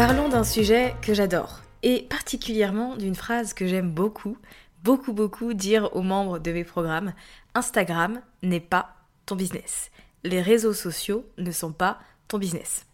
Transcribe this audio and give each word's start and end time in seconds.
Parlons 0.00 0.30
d'un 0.30 0.44
sujet 0.44 0.94
que 1.02 1.12
j'adore, 1.12 1.60
et 1.82 2.06
particulièrement 2.08 2.96
d'une 2.96 3.14
phrase 3.14 3.52
que 3.52 3.66
j'aime 3.66 3.90
beaucoup, 3.90 4.38
beaucoup 4.82 5.12
beaucoup 5.12 5.52
dire 5.52 5.94
aux 5.94 6.00
membres 6.00 6.38
de 6.38 6.52
mes 6.52 6.64
programmes. 6.64 7.12
Instagram 7.54 8.22
n'est 8.42 8.60
pas 8.60 8.94
ton 9.26 9.36
business. 9.36 9.90
Les 10.24 10.40
réseaux 10.40 10.72
sociaux 10.72 11.26
ne 11.36 11.50
sont 11.50 11.72
pas 11.72 11.98
ton 12.28 12.38
business. 12.38 12.86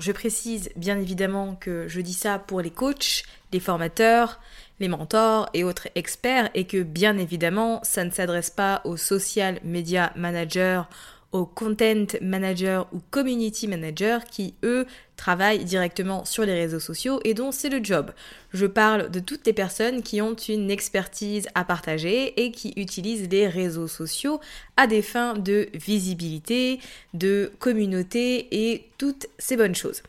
Je 0.00 0.12
précise 0.12 0.68
bien 0.76 0.98
évidemment 0.98 1.54
que 1.54 1.88
je 1.88 2.02
dis 2.02 2.12
ça 2.12 2.38
pour 2.38 2.60
les 2.60 2.70
coachs, 2.70 3.22
les 3.54 3.60
formateurs, 3.60 4.38
les 4.80 4.88
mentors 4.88 5.48
et 5.54 5.64
autres 5.64 5.88
experts 5.94 6.50
et 6.52 6.66
que 6.66 6.82
bien 6.82 7.16
évidemment 7.16 7.80
ça 7.84 8.04
ne 8.04 8.10
s'adresse 8.10 8.50
pas 8.50 8.82
aux 8.84 8.98
social 8.98 9.60
media 9.64 10.12
managers, 10.14 10.82
aux 11.32 11.46
content 11.46 12.16
managers 12.20 12.82
ou 12.92 13.00
community 13.10 13.68
managers 13.68 14.18
qui, 14.30 14.54
eux, 14.64 14.86
travaillent 15.16 15.64
directement 15.64 16.24
sur 16.24 16.44
les 16.44 16.54
réseaux 16.54 16.80
sociaux 16.80 17.20
et 17.24 17.34
dont 17.34 17.52
c'est 17.52 17.68
le 17.68 17.84
job. 17.84 18.10
Je 18.52 18.66
parle 18.66 19.10
de 19.10 19.20
toutes 19.20 19.46
les 19.46 19.52
personnes 19.52 20.02
qui 20.02 20.20
ont 20.20 20.34
une 20.34 20.70
expertise 20.70 21.46
à 21.54 21.64
partager 21.64 22.42
et 22.42 22.50
qui 22.50 22.72
utilisent 22.76 23.28
les 23.30 23.46
réseaux 23.46 23.86
sociaux 23.86 24.40
à 24.76 24.86
des 24.86 25.02
fins 25.02 25.34
de 25.34 25.68
visibilité, 25.74 26.80
de 27.14 27.52
communauté 27.58 28.48
et 28.50 28.86
toutes 28.98 29.26
ces 29.38 29.56
bonnes 29.56 29.74
choses. 29.74 30.02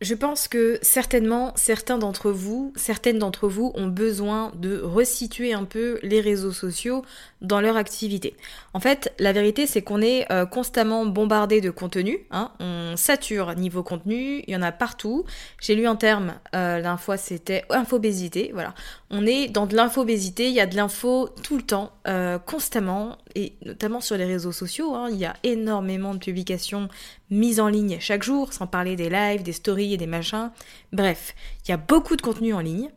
Je 0.00 0.14
pense 0.14 0.48
que 0.48 0.78
certainement 0.80 1.52
certains 1.56 1.98
d'entre 1.98 2.30
vous, 2.30 2.72
certaines 2.74 3.18
d'entre 3.18 3.48
vous 3.48 3.70
ont 3.74 3.86
besoin 3.86 4.50
de 4.56 4.80
resituer 4.80 5.52
un 5.52 5.64
peu 5.64 5.98
les 6.02 6.22
réseaux 6.22 6.52
sociaux 6.52 7.04
dans 7.42 7.60
leur 7.60 7.76
activité. 7.76 8.34
En 8.72 8.80
fait, 8.80 9.12
la 9.18 9.32
vérité 9.32 9.66
c'est 9.66 9.82
qu'on 9.82 10.00
est 10.00 10.30
euh, 10.32 10.46
constamment 10.46 11.04
bombardé 11.04 11.60
de 11.60 11.68
contenu, 11.68 12.20
hein. 12.30 12.50
on 12.60 12.96
sature 12.96 13.54
niveau 13.56 13.82
contenu, 13.82 14.42
il 14.46 14.54
y 14.54 14.56
en 14.56 14.62
a 14.62 14.72
partout. 14.72 15.24
J'ai 15.60 15.74
lu 15.74 15.86
un 15.86 15.96
terme, 15.96 16.34
euh, 16.54 16.96
fois 16.96 17.18
c'était 17.18 17.64
infobésité, 17.68 18.52
voilà. 18.54 18.74
On 19.10 19.26
est 19.26 19.48
dans 19.48 19.66
de 19.66 19.76
l'infobésité, 19.76 20.48
il 20.48 20.54
y 20.54 20.60
a 20.60 20.66
de 20.66 20.76
l'info 20.76 21.28
tout 21.42 21.56
le 21.56 21.62
temps, 21.62 21.92
euh, 22.08 22.38
constamment, 22.38 23.18
et 23.34 23.54
notamment 23.64 24.00
sur 24.00 24.16
les 24.16 24.24
réseaux 24.24 24.52
sociaux, 24.52 24.94
hein. 24.94 25.08
il 25.10 25.16
y 25.16 25.24
a 25.24 25.36
énormément 25.42 26.14
de 26.14 26.18
publications 26.18 26.88
mises 27.30 27.60
en 27.60 27.68
ligne 27.68 27.98
chaque 28.00 28.22
jour, 28.22 28.52
sans 28.52 28.66
parler 28.66 28.96
des 28.96 29.10
lives, 29.10 29.42
des 29.42 29.52
stories 29.52 29.94
et 29.94 29.96
des 29.96 30.06
machins. 30.06 30.50
Bref, 30.92 31.34
il 31.64 31.70
y 31.70 31.74
a 31.74 31.76
beaucoup 31.76 32.16
de 32.16 32.22
contenu 32.22 32.54
en 32.54 32.60
ligne. 32.60 32.90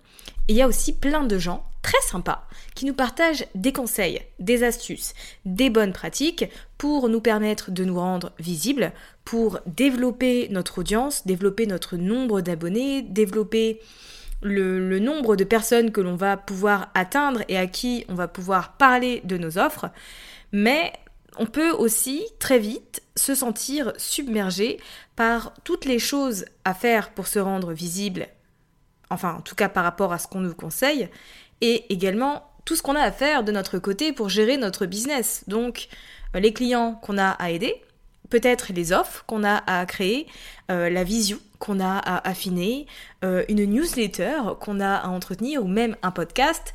Et 0.47 0.53
il 0.53 0.55
y 0.57 0.61
a 0.61 0.67
aussi 0.67 0.93
plein 0.93 1.23
de 1.23 1.37
gens 1.37 1.63
très 1.81 2.01
sympas 2.01 2.47
qui 2.75 2.85
nous 2.85 2.93
partagent 2.93 3.45
des 3.55 3.71
conseils, 3.71 4.21
des 4.39 4.63
astuces, 4.63 5.13
des 5.45 5.69
bonnes 5.69 5.93
pratiques 5.93 6.45
pour 6.77 7.07
nous 7.09 7.21
permettre 7.21 7.71
de 7.71 7.85
nous 7.85 7.99
rendre 7.99 8.31
visibles, 8.39 8.91
pour 9.25 9.59
développer 9.65 10.47
notre 10.49 10.79
audience, 10.79 11.25
développer 11.25 11.65
notre 11.65 11.95
nombre 11.95 12.41
d'abonnés, 12.41 13.01
développer 13.01 13.79
le, 14.43 14.99
nombre 14.99 15.35
de 15.35 15.43
personnes 15.43 15.91
que 15.91 16.01
l'on 16.01 16.15
va 16.15 16.37
pouvoir 16.37 16.91
atteindre 16.93 17.41
et 17.47 17.57
à 17.57 17.67
qui 17.67 18.05
on 18.09 18.15
va 18.15 18.27
pouvoir 18.27 18.73
parler 18.73 19.21
de 19.23 19.37
nos 19.37 19.57
offres. 19.57 19.89
Mais 20.51 20.93
on 21.37 21.47
peut 21.47 21.71
aussi 21.71 22.25
très 22.39 22.59
vite 22.59 23.01
se 23.15 23.33
sentir 23.33 23.93
submergé 23.97 24.79
par 25.15 25.53
toutes 25.63 25.85
les 25.85 25.99
choses 25.99 26.45
à 26.65 26.73
faire 26.73 27.11
pour 27.11 27.27
se 27.27 27.39
rendre 27.39 27.73
visible 27.73 28.27
enfin 29.13 29.35
en 29.35 29.41
tout 29.41 29.55
cas 29.55 29.69
par 29.69 29.83
rapport 29.83 30.11
à 30.11 30.17
ce 30.17 30.27
qu'on 30.27 30.41
nous 30.41 30.53
conseille, 30.53 31.09
et 31.61 31.91
également 31.93 32.51
tout 32.65 32.75
ce 32.75 32.81
qu'on 32.81 32.95
a 32.95 33.01
à 33.01 33.11
faire 33.11 33.43
de 33.43 33.51
notre 33.51 33.77
côté 33.77 34.11
pour 34.13 34.29
gérer 34.29 34.57
notre 34.57 34.85
business. 34.85 35.43
Donc 35.47 35.87
les 36.33 36.53
clients 36.53 36.95
qu'on 36.95 37.17
a 37.17 37.29
à 37.29 37.51
aider, 37.51 37.81
peut-être 38.33 38.73
les 38.73 38.91
offres 38.93 39.23
qu'on 39.27 39.43
a 39.43 39.61
à 39.67 39.85
créer, 39.85 40.25
euh, 40.71 40.89
la 40.89 41.03
vision 41.03 41.37
qu'on 41.59 41.79
a 41.79 41.99
à 41.99 42.27
affiner, 42.27 42.87
euh, 43.23 43.45
une 43.47 43.63
newsletter 43.63 44.39
qu'on 44.59 44.79
a 44.79 44.95
à 44.95 45.07
entretenir 45.09 45.63
ou 45.63 45.67
même 45.67 45.95
un 46.01 46.09
podcast. 46.09 46.73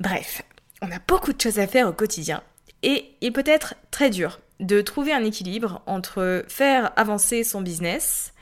Bref, 0.00 0.42
on 0.82 0.92
a 0.92 0.98
beaucoup 1.08 1.32
de 1.32 1.40
choses 1.40 1.58
à 1.58 1.66
faire 1.66 1.88
au 1.88 1.94
quotidien 1.94 2.42
et 2.82 3.06
il 3.22 3.32
peut 3.32 3.42
être 3.46 3.74
très 3.90 4.10
dur 4.10 4.40
de 4.60 4.82
trouver 4.82 5.14
un 5.14 5.24
équilibre 5.24 5.80
entre 5.86 6.44
faire 6.46 6.92
avancer 6.96 7.42
son 7.42 7.62
business 7.62 8.34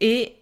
et 0.00 0.36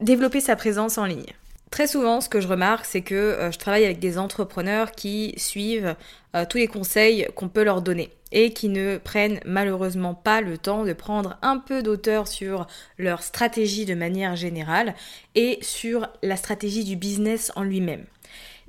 développer 0.00 0.40
sa 0.40 0.56
présence 0.56 0.98
en 0.98 1.04
ligne. 1.04 1.34
Très 1.70 1.86
souvent, 1.86 2.20
ce 2.20 2.28
que 2.28 2.40
je 2.40 2.48
remarque, 2.48 2.86
c'est 2.86 3.02
que 3.02 3.14
euh, 3.14 3.50
je 3.50 3.58
travaille 3.58 3.84
avec 3.84 3.98
des 3.98 4.18
entrepreneurs 4.18 4.92
qui 4.92 5.34
suivent 5.36 5.94
euh, 6.34 6.44
tous 6.48 6.58
les 6.58 6.66
conseils 6.66 7.28
qu'on 7.34 7.48
peut 7.48 7.62
leur 7.62 7.82
donner 7.82 8.10
et 8.32 8.52
qui 8.52 8.68
ne 8.68 8.98
prennent 8.98 9.40
malheureusement 9.44 10.14
pas 10.14 10.40
le 10.40 10.58
temps 10.58 10.84
de 10.84 10.92
prendre 10.92 11.38
un 11.42 11.58
peu 11.58 11.82
d'auteur 11.82 12.28
sur 12.28 12.66
leur 12.98 13.22
stratégie 13.22 13.86
de 13.86 13.94
manière 13.94 14.36
générale 14.36 14.94
et 15.34 15.58
sur 15.62 16.08
la 16.22 16.36
stratégie 16.36 16.84
du 16.84 16.96
business 16.96 17.52
en 17.56 17.62
lui-même. 17.62 18.04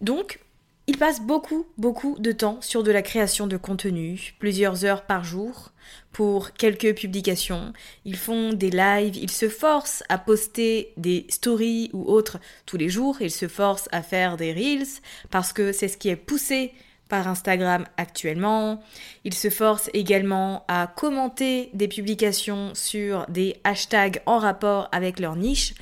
Donc, 0.01 0.39
ils 0.87 0.97
passent 0.97 1.21
beaucoup, 1.21 1.67
beaucoup 1.77 2.15
de 2.19 2.31
temps 2.31 2.57
sur 2.61 2.83
de 2.83 2.91
la 2.91 3.01
création 3.01 3.47
de 3.47 3.57
contenu, 3.57 4.33
plusieurs 4.39 4.85
heures 4.85 5.03
par 5.03 5.23
jour, 5.23 5.71
pour 6.11 6.53
quelques 6.53 6.95
publications. 6.95 7.73
Ils 8.05 8.17
font 8.17 8.53
des 8.53 8.71
lives, 8.71 9.15
ils 9.15 9.31
se 9.31 9.49
forcent 9.49 10.03
à 10.09 10.17
poster 10.17 10.93
des 10.97 11.25
stories 11.29 11.89
ou 11.93 12.03
autres 12.03 12.39
tous 12.65 12.77
les 12.77 12.89
jours, 12.89 13.17
ils 13.21 13.31
se 13.31 13.47
forcent 13.47 13.89
à 13.91 14.01
faire 14.01 14.37
des 14.37 14.53
reels 14.53 14.87
parce 15.29 15.53
que 15.53 15.71
c'est 15.71 15.87
ce 15.87 15.97
qui 15.97 16.09
est 16.09 16.15
poussé 16.15 16.73
par 17.09 17.27
Instagram 17.27 17.85
actuellement. 17.97 18.81
Ils 19.25 19.33
se 19.33 19.49
forcent 19.49 19.89
également 19.93 20.63
à 20.67 20.87
commenter 20.87 21.71
des 21.73 21.87
publications 21.87 22.71
sur 22.75 23.25
des 23.27 23.57
hashtags 23.63 24.21
en 24.25 24.37
rapport 24.37 24.87
avec 24.91 25.19
leur 25.19 25.35
niche. 25.35 25.73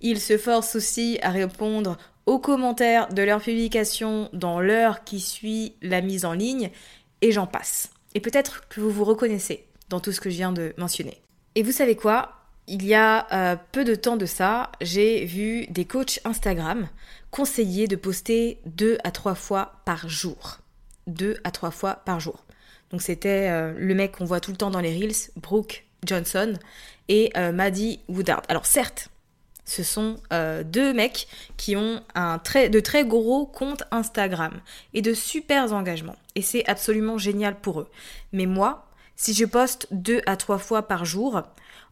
Ils 0.00 0.20
se 0.20 0.36
forcent 0.36 0.76
aussi 0.76 1.18
à 1.22 1.30
répondre 1.30 1.96
aux 2.26 2.38
commentaires 2.38 3.08
de 3.12 3.22
leurs 3.22 3.40
publications 3.40 4.28
dans 4.32 4.60
l'heure 4.60 5.04
qui 5.04 5.20
suit 5.20 5.74
la 5.82 6.00
mise 6.00 6.24
en 6.24 6.32
ligne, 6.32 6.70
et 7.20 7.32
j'en 7.32 7.46
passe. 7.46 7.91
Et 8.14 8.20
peut-être 8.20 8.68
que 8.68 8.80
vous 8.80 8.90
vous 8.90 9.04
reconnaissez 9.04 9.66
dans 9.88 10.00
tout 10.00 10.12
ce 10.12 10.20
que 10.20 10.30
je 10.30 10.36
viens 10.36 10.52
de 10.52 10.74
mentionner. 10.76 11.20
Et 11.54 11.62
vous 11.62 11.72
savez 11.72 11.96
quoi? 11.96 12.38
Il 12.68 12.84
y 12.84 12.94
a 12.94 13.26
euh, 13.32 13.56
peu 13.72 13.84
de 13.84 13.94
temps 13.94 14.16
de 14.16 14.26
ça, 14.26 14.70
j'ai 14.80 15.24
vu 15.24 15.66
des 15.66 15.84
coachs 15.84 16.20
Instagram 16.24 16.88
conseiller 17.30 17.88
de 17.88 17.96
poster 17.96 18.60
deux 18.66 18.98
à 19.04 19.10
trois 19.10 19.34
fois 19.34 19.80
par 19.84 20.08
jour. 20.08 20.58
Deux 21.06 21.38
à 21.44 21.50
trois 21.50 21.72
fois 21.72 22.02
par 22.04 22.20
jour. 22.20 22.44
Donc 22.90 23.02
c'était 23.02 23.48
euh, 23.50 23.74
le 23.76 23.94
mec 23.94 24.12
qu'on 24.12 24.24
voit 24.24 24.40
tout 24.40 24.52
le 24.52 24.56
temps 24.56 24.70
dans 24.70 24.80
les 24.80 24.94
reels, 24.96 25.30
Brooke 25.36 25.84
Johnson 26.04 26.54
et 27.08 27.32
euh, 27.36 27.52
Maddie 27.52 28.00
Woodard. 28.08 28.42
Alors 28.48 28.66
certes, 28.66 29.08
ce 29.64 29.82
sont 29.82 30.16
deux 30.64 30.92
mecs 30.92 31.28
qui 31.56 31.76
ont 31.76 32.02
un 32.14 32.38
très, 32.38 32.68
de 32.68 32.80
très 32.80 33.04
gros 33.04 33.46
comptes 33.46 33.84
Instagram 33.90 34.60
et 34.94 35.02
de 35.02 35.14
super 35.14 35.72
engagements. 35.72 36.16
Et 36.34 36.42
c'est 36.42 36.68
absolument 36.68 37.18
génial 37.18 37.54
pour 37.60 37.80
eux. 37.80 37.88
Mais 38.32 38.46
moi, 38.46 38.86
si 39.16 39.34
je 39.34 39.44
poste 39.44 39.86
deux 39.90 40.20
à 40.26 40.36
trois 40.36 40.58
fois 40.58 40.82
par 40.82 41.04
jour, 41.04 41.42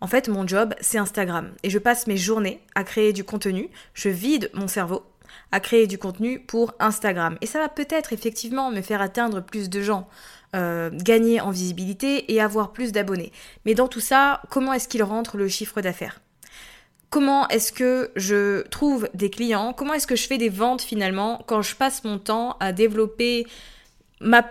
en 0.00 0.06
fait, 0.06 0.28
mon 0.28 0.46
job, 0.46 0.74
c'est 0.80 0.98
Instagram. 0.98 1.52
Et 1.62 1.70
je 1.70 1.78
passe 1.78 2.06
mes 2.06 2.16
journées 2.16 2.60
à 2.74 2.84
créer 2.84 3.12
du 3.12 3.24
contenu. 3.24 3.68
Je 3.94 4.08
vide 4.08 4.50
mon 4.54 4.66
cerveau 4.66 5.04
à 5.52 5.60
créer 5.60 5.86
du 5.86 5.98
contenu 5.98 6.40
pour 6.40 6.74
Instagram. 6.80 7.36
Et 7.40 7.46
ça 7.46 7.58
va 7.58 7.68
peut-être 7.68 8.12
effectivement 8.12 8.70
me 8.70 8.82
faire 8.82 9.00
atteindre 9.00 9.40
plus 9.40 9.68
de 9.68 9.80
gens, 9.82 10.08
euh, 10.56 10.90
gagner 10.92 11.40
en 11.40 11.50
visibilité 11.50 12.32
et 12.32 12.40
avoir 12.40 12.72
plus 12.72 12.92
d'abonnés. 12.92 13.32
Mais 13.64 13.74
dans 13.74 13.88
tout 13.88 14.00
ça, 14.00 14.42
comment 14.50 14.72
est-ce 14.72 14.88
qu'il 14.88 15.02
rentre 15.02 15.36
le 15.36 15.48
chiffre 15.48 15.80
d'affaires? 15.80 16.20
Comment 17.10 17.48
est-ce 17.48 17.72
que 17.72 18.12
je 18.14 18.62
trouve 18.68 19.08
des 19.14 19.30
clients? 19.30 19.72
Comment 19.72 19.94
est-ce 19.94 20.06
que 20.06 20.14
je 20.14 20.28
fais 20.28 20.38
des 20.38 20.48
ventes 20.48 20.80
finalement 20.80 21.42
quand 21.46 21.60
je 21.60 21.74
passe 21.74 22.04
mon 22.04 22.18
temps 22.20 22.56
à 22.60 22.72
développer 22.72 23.48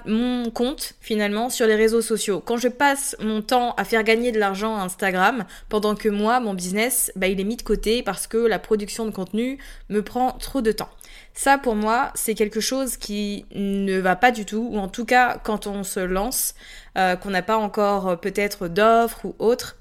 mon 0.06 0.50
compte 0.50 0.96
finalement 1.00 1.50
sur 1.50 1.68
les 1.68 1.76
réseaux 1.76 2.02
sociaux? 2.02 2.44
Quand 2.46 2.58
je 2.58 2.68
passe 2.68 3.16
mon 3.22 3.42
temps 3.42 3.76
à 3.78 3.86
faire 3.86 4.04
gagner 4.04 4.34
de 4.34 4.40
l'argent 4.40 4.76
à 4.76 4.82
Instagram, 4.82 5.46
pendant 5.70 5.96
que 5.96 6.10
moi, 6.10 6.42
mon 6.42 6.54
business, 6.54 7.14
bah, 7.16 7.28
il 7.28 7.40
est 7.40 7.46
mis 7.46 7.56
de 7.56 7.62
côté 7.62 8.04
parce 8.04 8.28
que 8.28 8.38
la 8.38 8.60
production 8.60 9.06
de 9.06 9.12
contenu 9.12 9.58
me 9.88 10.02
prend 10.02 10.34
trop 10.34 10.62
de 10.62 10.74
temps. 10.74 10.90
Ça, 11.34 11.58
pour 11.58 11.76
moi, 11.76 12.12
c'est 12.14 12.36
quelque 12.36 12.60
chose 12.60 12.98
qui 12.98 13.46
ne 13.56 14.00
va 14.00 14.18
pas 14.18 14.32
du 14.32 14.44
tout, 14.44 14.68
ou 14.70 14.80
en 14.80 14.90
tout 14.90 15.06
cas, 15.06 15.40
quand 15.42 15.66
on 15.66 15.86
se 15.86 16.02
lance, 16.02 16.56
euh, 16.98 17.16
qu'on 17.16 17.30
n'a 17.30 17.42
pas 17.42 17.58
encore 17.58 18.10
euh, 18.10 18.16
peut-être 18.18 18.68
d'offres 18.68 19.24
ou 19.24 19.36
autre. 19.40 19.78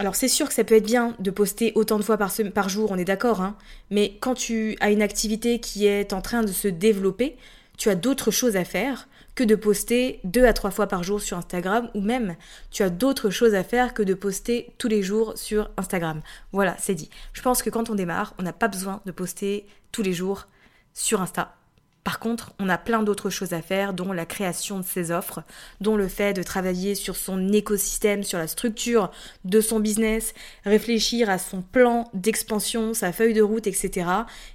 Alors 0.00 0.14
c'est 0.16 0.28
sûr 0.28 0.48
que 0.48 0.54
ça 0.54 0.64
peut 0.64 0.76
être 0.76 0.86
bien 0.86 1.14
de 1.18 1.30
poster 1.30 1.72
autant 1.74 1.98
de 1.98 2.02
fois 2.02 2.16
par, 2.16 2.68
jour, 2.70 2.90
on 2.90 2.96
est 2.96 3.04
d'accord, 3.04 3.42
hein, 3.42 3.54
mais 3.90 4.16
quand 4.18 4.32
tu 4.32 4.74
as 4.80 4.92
une 4.92 5.02
activité 5.02 5.60
qui 5.60 5.84
est 5.84 6.14
en 6.14 6.22
train 6.22 6.40
de 6.40 6.52
se 6.52 6.68
développer, 6.68 7.36
tu 7.76 7.90
as 7.90 7.96
d'autres 7.96 8.30
choses 8.30 8.56
à 8.56 8.64
faire 8.64 9.08
que 9.34 9.44
de 9.44 9.54
poster 9.54 10.18
deux 10.24 10.46
à 10.46 10.54
trois 10.54 10.70
fois 10.70 10.86
par 10.86 11.02
jour 11.02 11.20
sur 11.20 11.36
Instagram 11.36 11.90
ou 11.92 12.00
même 12.00 12.36
tu 12.70 12.82
as 12.82 12.88
d'autres 12.88 13.28
choses 13.28 13.54
à 13.54 13.62
faire 13.62 13.92
que 13.92 14.02
de 14.02 14.14
poster 14.14 14.72
tous 14.78 14.88
les 14.88 15.02
jours 15.02 15.34
sur 15.36 15.70
Instagram. 15.76 16.22
Voilà, 16.52 16.76
c'est 16.78 16.94
dit. 16.94 17.10
Je 17.34 17.42
pense 17.42 17.62
que 17.62 17.68
quand 17.68 17.90
on 17.90 17.94
démarre, 17.94 18.32
on 18.38 18.42
n'a 18.42 18.54
pas 18.54 18.68
besoin 18.68 19.02
de 19.04 19.12
poster 19.12 19.66
tous 19.92 20.02
les 20.02 20.14
jours 20.14 20.46
sur 20.94 21.20
Insta. 21.20 21.59
Par 22.04 22.18
contre, 22.18 22.54
on 22.58 22.68
a 22.68 22.78
plein 22.78 23.02
d'autres 23.02 23.28
choses 23.28 23.52
à 23.52 23.60
faire, 23.60 23.92
dont 23.92 24.12
la 24.12 24.24
création 24.24 24.78
de 24.78 24.84
ses 24.84 25.10
offres, 25.10 25.42
dont 25.80 25.96
le 25.96 26.08
fait 26.08 26.32
de 26.32 26.42
travailler 26.42 26.94
sur 26.94 27.14
son 27.14 27.52
écosystème, 27.52 28.22
sur 28.22 28.38
la 28.38 28.46
structure 28.46 29.10
de 29.44 29.60
son 29.60 29.80
business, 29.80 30.32
réfléchir 30.64 31.28
à 31.28 31.38
son 31.38 31.60
plan 31.60 32.08
d'expansion, 32.14 32.94
sa 32.94 33.12
feuille 33.12 33.34
de 33.34 33.42
route, 33.42 33.66
etc. 33.66 34.06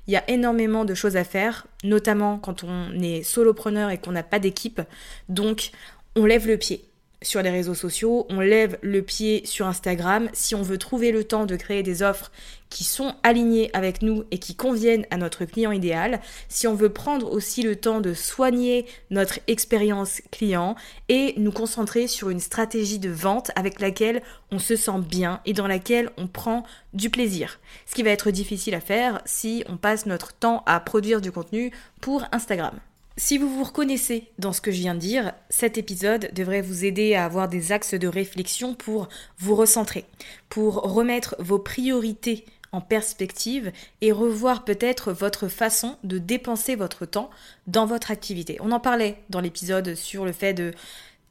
Il 0.08 0.14
y 0.14 0.18
a 0.18 0.28
énormément 0.30 0.86
de 0.86 0.96
choses 0.96 1.18
à 1.18 1.24
faire, 1.24 1.68
notamment 1.84 2.40
quand 2.40 2.64
on 2.64 3.00
est 3.00 3.22
solopreneur 3.22 3.92
et 3.92 4.00
qu'on 4.00 4.12
n'a 4.12 4.24
pas 4.24 4.40
d'équipe. 4.40 4.82
Donc, 5.30 5.70
on 6.16 6.26
lève 6.26 6.48
le 6.48 6.58
pied 6.58 6.86
sur 7.22 7.42
les 7.42 7.50
réseaux 7.50 7.74
sociaux, 7.74 8.26
on 8.30 8.40
lève 8.40 8.78
le 8.82 9.02
pied 9.02 9.46
sur 9.46 9.68
Instagram. 9.68 10.30
Si 10.34 10.56
on 10.56 10.62
veut 10.62 10.78
trouver 10.78 11.12
le 11.12 11.24
temps 11.24 11.46
de 11.46 11.56
créer 11.56 11.84
des 11.84 12.04
offres 12.04 12.32
qui 12.76 12.84
sont 12.84 13.16
alignées 13.24 13.70
avec 13.72 14.02
nous 14.02 14.26
et 14.32 14.38
qui 14.38 14.54
conviennent 14.54 15.06
à 15.10 15.16
notre 15.16 15.46
client 15.46 15.72
idéal, 15.72 16.20
si 16.50 16.68
on 16.68 16.76
veut 16.76 16.92
prendre 16.92 17.32
aussi 17.32 17.64
le 17.64 17.78
temps 17.78 18.02
de 18.02 18.14
soigner 18.14 18.86
notre 19.12 19.40
expérience 19.48 20.22
client 20.30 20.76
et 21.08 21.36
nous 21.38 21.54
concentrer 21.54 22.08
sur 22.08 22.30
une 22.30 22.42
stratégie 22.42 23.00
de 23.00 23.10
vente 23.10 23.50
avec 23.56 23.80
laquelle 23.80 24.22
on 24.52 24.60
se 24.60 24.76
sent 24.76 25.00
bien 25.08 25.40
et 25.46 25.54
dans 25.54 25.68
laquelle 25.68 26.10
on 26.18 26.28
prend 26.28 26.66
du 26.92 27.10
plaisir. 27.10 27.62
Ce 27.86 27.96
qui 27.96 28.04
va 28.04 28.10
être 28.10 28.30
difficile 28.30 28.76
à 28.76 28.82
faire 28.82 29.22
si 29.24 29.64
on 29.70 29.78
passe 29.78 30.06
notre 30.06 30.34
temps 30.34 30.62
à 30.66 30.78
produire 30.82 31.22
du 31.22 31.32
contenu 31.32 31.72
pour 32.02 32.26
Instagram. 32.34 32.78
Si 33.18 33.38
vous 33.38 33.48
vous 33.48 33.64
reconnaissez 33.64 34.28
dans 34.40 34.52
ce 34.52 34.60
que 34.60 34.72
je 34.72 34.80
viens 34.80 34.94
de 34.94 35.00
dire, 35.00 35.32
cet 35.50 35.78
épisode 35.78 36.30
devrait 36.34 36.62
vous 36.62 36.84
aider 36.84 37.16
à 37.16 37.24
avoir 37.24 37.48
des 37.48 37.72
axes 37.72 37.94
de 37.94 38.10
réflexion 38.10 38.76
pour 38.76 39.08
vous 39.40 39.56
recentrer, 39.56 40.04
pour 40.50 40.82
remettre 40.82 41.34
vos 41.40 41.58
priorités 41.58 42.44
perspective 42.82 43.72
et 44.02 44.12
revoir 44.12 44.66
peut-être 44.66 45.12
votre 45.12 45.48
façon 45.48 45.98
de 46.04 46.18
dépenser 46.18 46.76
votre 46.76 47.06
temps 47.06 47.30
dans 47.68 47.86
votre 47.86 48.12
activité. 48.12 48.58
On 48.62 48.72
en 48.72 48.80
parlait 48.80 49.18
dans 49.30 49.40
l'épisode 49.40 49.96
sur 49.96 50.26
le 50.26 50.32
fait 50.32 50.54
de 50.54 50.74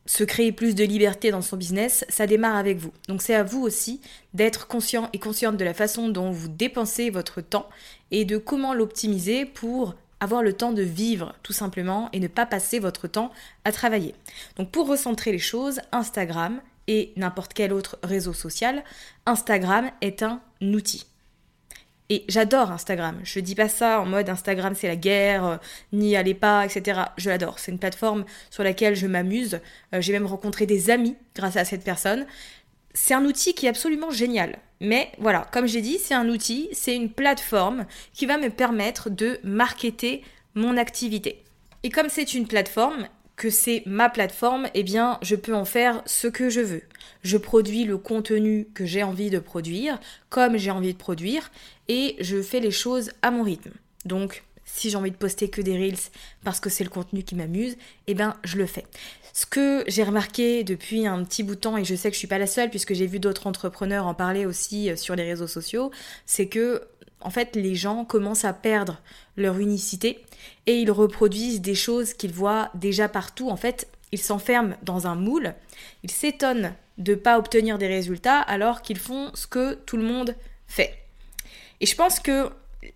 se 0.07 0.25
créer 0.25 0.53
plus 0.53 0.75
de 0.75 0.85
liberté 0.85 1.31
dans 1.31 1.43
son 1.43 1.57
business, 1.57 2.05
ça 2.09 2.27
démarre 2.27 2.57
avec 2.57 2.79
vous. 2.79 2.93
Donc 3.09 3.23
c'est 3.23 3.35
à 3.35 3.43
vous 3.43 3.63
aussi 3.63 4.01
d'être 4.35 4.67
conscient 4.67 5.09
et 5.13 5.19
consciente 5.19 5.57
de 5.57 5.65
la 5.65 5.75
façon 5.75 6.09
dont 6.09 6.31
vous 6.31 6.49
dépensez 6.49 7.11
votre 7.11 7.41
temps 7.41 7.69
et 8.11 8.25
de 8.25 8.37
comment 8.37 8.75
l'optimiser 8.75 9.47
pour 9.47 9.95
avoir 10.21 10.43
le 10.43 10.53
temps 10.53 10.73
de 10.73 10.83
vivre 10.83 11.35
tout 11.43 11.53
simplement 11.53 12.09
et 12.13 12.21
ne 12.21 12.29
pas 12.29 12.47
passer 12.47 12.79
votre 12.79 13.09
temps 13.09 13.31
à 13.65 13.73
travailler. 13.73 14.15
Donc 14.57 14.71
pour 14.71 14.87
recentrer 14.87 15.33
les 15.33 15.39
choses, 15.39 15.81
Instagram 15.93 16.61
et 16.87 17.13
n'importe 17.17 17.55
quel 17.55 17.73
autre 17.73 17.99
réseau 18.03 18.33
social, 18.33 18.85
Instagram 19.27 19.91
est 20.01 20.23
un 20.23 20.41
outil. 20.61 21.07
Et 22.15 22.25
j'adore 22.29 22.71
Instagram. 22.71 23.19
Je 23.25 23.41
dis 23.41 23.57
pas 23.57 23.69
ça 23.69 24.01
en 24.01 24.07
mode 24.07 24.29
Instagram 24.29 24.77
c'est 24.77 24.87
la 24.87 24.95
guerre, 24.95 25.45
euh, 25.45 25.57
n'y 25.93 26.15
allez 26.15 26.35
pas, 26.35 26.65
etc. 26.65 27.01
Je 27.17 27.29
l'adore. 27.29 27.59
C'est 27.59 27.73
une 27.73 27.81
plateforme 27.81 28.25
sur 28.51 28.63
laquelle 28.63 28.95
je 28.95 29.09
m'amuse. 29.09 29.59
Euh, 29.93 30.01
j'ai 30.01 30.13
même 30.13 30.27
rencontré 30.27 30.65
des 30.65 30.91
amis 30.91 31.17
grâce 31.35 31.57
à 31.57 31.65
cette 31.65 31.83
personne. 31.83 32.25
C'est 32.93 33.15
un 33.15 33.25
outil 33.25 33.53
qui 33.53 33.67
est 33.67 33.69
absolument 33.69 34.13
génial. 34.13 34.61
Mais 34.81 35.11
voilà, 35.19 35.49
comme 35.53 35.67
j'ai 35.67 35.81
dit, 35.81 35.99
c'est 35.99 36.15
un 36.15 36.29
outil, 36.29 36.69
c'est 36.71 36.95
une 36.95 37.11
plateforme 37.11 37.85
qui 38.13 38.27
va 38.27 38.39
me 38.39 38.49
permettre 38.49 39.11
de 39.11 39.41
marketer 39.43 40.23
mon 40.55 40.77
activité. 40.77 41.43
Et 41.83 41.91
comme 41.91 42.11
c'est 42.11 42.33
une 42.33 42.47
plateforme, 42.47 43.09
que 43.37 43.51
c'est 43.51 43.83
ma 43.87 44.09
plateforme, 44.09 44.69
eh 44.75 44.83
bien, 44.83 45.19
je 45.23 45.37
peux 45.37 45.55
en 45.55 45.65
faire 45.65 46.03
ce 46.07 46.29
que 46.29 46.51
je 46.51 46.61
veux. 46.61 46.83
Je 47.23 47.37
produis 47.37 47.85
le 47.85 47.99
contenu 47.99 48.69
que 48.75 48.87
j'ai 48.87 49.03
envie 49.03 49.31
de 49.31 49.39
produire, 49.39 49.99
comme 50.29 50.57
j'ai 50.57 50.71
envie 50.71 50.93
de 50.93 50.99
produire, 50.99 51.51
et 51.89 52.17
je 52.21 52.41
fais 52.43 52.61
les 52.61 52.71
choses 52.71 53.11
à 53.23 53.31
mon 53.31 53.43
rythme. 53.43 53.73
Donc, 54.05 54.45
si 54.65 54.91
j'ai 54.91 54.97
envie 54.97 55.11
de 55.11 55.17
poster 55.17 55.49
que 55.51 55.61
des 55.61 55.77
reels 55.77 56.11
parce 56.43 56.61
que 56.61 56.71
c'est 56.71 56.85
le 56.85 56.91
contenu 56.91 57.23
qui 57.23 57.35
m'amuse, 57.35 57.77
eh 58.07 58.15
bien, 58.15 58.37
je 58.45 58.57
le 58.57 58.67
fais. 58.67 58.85
Ce 59.33 59.47
que 59.47 59.83
j'ai 59.89 60.05
remarqué 60.05 60.63
depuis 60.63 61.07
un 61.07 61.25
petit 61.25 61.43
bout 61.43 61.57
de 61.57 61.61
temps, 61.61 61.77
et 61.77 61.85
je 61.85 61.95
sais 61.95 62.09
que 62.09 62.15
je 62.15 62.19
suis 62.19 62.29
pas 62.29 62.39
la 62.39 62.47
seule 62.47 62.71
puisque 62.71 62.95
j'ai 62.95 63.07
vu 63.07 63.19
d'autres 63.19 63.47
entrepreneurs 63.47 64.07
en 64.07 64.15
parler 64.15 64.47
aussi 64.47 64.91
euh, 64.91 64.97
sur 64.97 65.17
les 65.17 65.25
réseaux 65.25 65.49
sociaux, 65.49 65.91
c'est 66.25 66.47
que 66.47 66.83
en 67.25 67.31
fait 67.31 67.57
les 67.57 67.75
gens 67.75 68.05
commencent 68.05 68.45
à 68.45 68.53
perdre 68.53 69.01
leur 69.37 69.59
unicité 69.59 70.25
et 70.67 70.79
ils 70.79 70.91
reproduisent 70.91 71.61
des 71.61 71.75
choses 71.75 72.15
qu'ils 72.15 72.33
voient 72.33 72.71
déjà 72.75 73.09
partout. 73.09 73.51
En 73.51 73.57
fait, 73.57 73.89
ils 74.13 74.19
s'enferment 74.19 74.77
dans 74.83 75.07
un 75.07 75.15
moule, 75.15 75.55
ils 76.03 76.11
s'étonnent 76.11 76.75
de 76.99 77.13
ne 77.13 77.17
pas 77.17 77.39
obtenir 77.39 77.79
des 77.79 77.89
résultats 77.89 78.41
alors 78.41 78.83
qu'ils 78.83 78.99
font 78.99 79.31
ce 79.35 79.47
que 79.47 79.75
tout 79.75 79.97
le 79.97 80.05
monde 80.05 80.37
fait. 80.67 80.95
Et 81.81 81.87
je 81.87 81.97
pense 81.97 82.21
que 82.21 82.51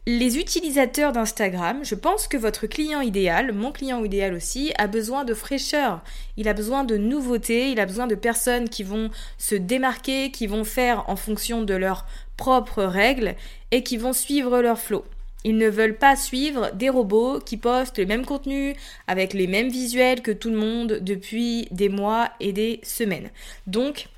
les 0.06 0.38
utilisateurs 0.38 1.12
d'Instagram, 1.12 1.84
je 1.84 1.94
pense 1.94 2.28
que 2.28 2.36
votre 2.36 2.66
client 2.66 3.00
idéal, 3.00 3.52
mon 3.52 3.72
client 3.72 4.04
idéal 4.04 4.34
aussi, 4.34 4.72
a 4.78 4.86
besoin 4.86 5.24
de 5.24 5.34
fraîcheur. 5.34 6.02
Il 6.36 6.48
a 6.48 6.54
besoin 6.54 6.84
de 6.84 6.96
nouveautés, 6.96 7.70
il 7.70 7.80
a 7.80 7.86
besoin 7.86 8.06
de 8.06 8.14
personnes 8.14 8.68
qui 8.68 8.82
vont 8.82 9.10
se 9.38 9.54
démarquer, 9.54 10.30
qui 10.30 10.46
vont 10.46 10.64
faire 10.64 11.08
en 11.08 11.16
fonction 11.16 11.62
de 11.62 11.74
leurs 11.74 12.06
propres 12.36 12.84
règles 12.84 13.34
et 13.70 13.82
qui 13.82 13.96
vont 13.96 14.12
suivre 14.12 14.60
leur 14.60 14.78
flow. 14.78 15.04
Ils 15.44 15.56
ne 15.56 15.68
veulent 15.68 15.98
pas 15.98 16.16
suivre 16.16 16.70
des 16.74 16.88
robots 16.88 17.38
qui 17.38 17.56
postent 17.56 17.98
le 17.98 18.06
même 18.06 18.26
contenu 18.26 18.74
avec 19.06 19.32
les 19.32 19.46
mêmes 19.46 19.68
visuels 19.68 20.22
que 20.22 20.32
tout 20.32 20.50
le 20.50 20.56
monde 20.56 20.98
depuis 21.00 21.68
des 21.70 21.88
mois 21.88 22.30
et 22.40 22.52
des 22.52 22.80
semaines. 22.82 23.30
Donc, 23.66 24.08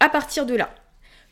à 0.00 0.08
partir 0.08 0.46
de 0.46 0.54
là, 0.54 0.74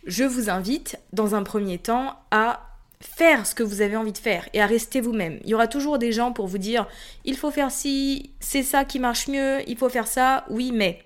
je 0.07 0.25
vous 0.25 0.50
invite 0.50 0.99
dans 1.12 1.35
un 1.35 1.43
premier 1.43 1.79
temps 1.79 2.19
à 2.31 2.75
faire 3.00 3.47
ce 3.47 3.55
que 3.55 3.62
vous 3.62 3.83
avez 3.83 3.97
envie 3.97 4.12
de 4.12 4.19
faire 4.19 4.49
et 4.53 4.61
à 4.61 4.67
rester 4.67 5.00
vous-même. 5.00 5.38
Il 5.45 5.50
y 5.50 5.55
aura 5.55 5.69
toujours 5.69 5.99
des 5.99 6.12
gens 6.12 6.33
pour 6.33 6.47
vous 6.47 6.59
dire 6.59 6.88
il 7.25 7.37
faut 7.37 7.50
faire 7.50 7.71
ci, 7.71 8.31
c'est 8.41 8.62
ça 8.62 8.85
qui 8.85 8.99
marche 8.99 9.29
mieux, 9.29 9.59
il 9.69 9.76
faut 9.76 9.88
faire 9.88 10.07
ça, 10.07 10.45
oui, 10.49 10.73
mais 10.73 11.03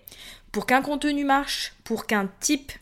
pour 0.52 0.66
qu'un 0.66 0.82
contenu 0.82 1.25
marche, 1.25 1.75
pour 1.85 2.06
qu'un 2.06 2.30
type 2.40 2.73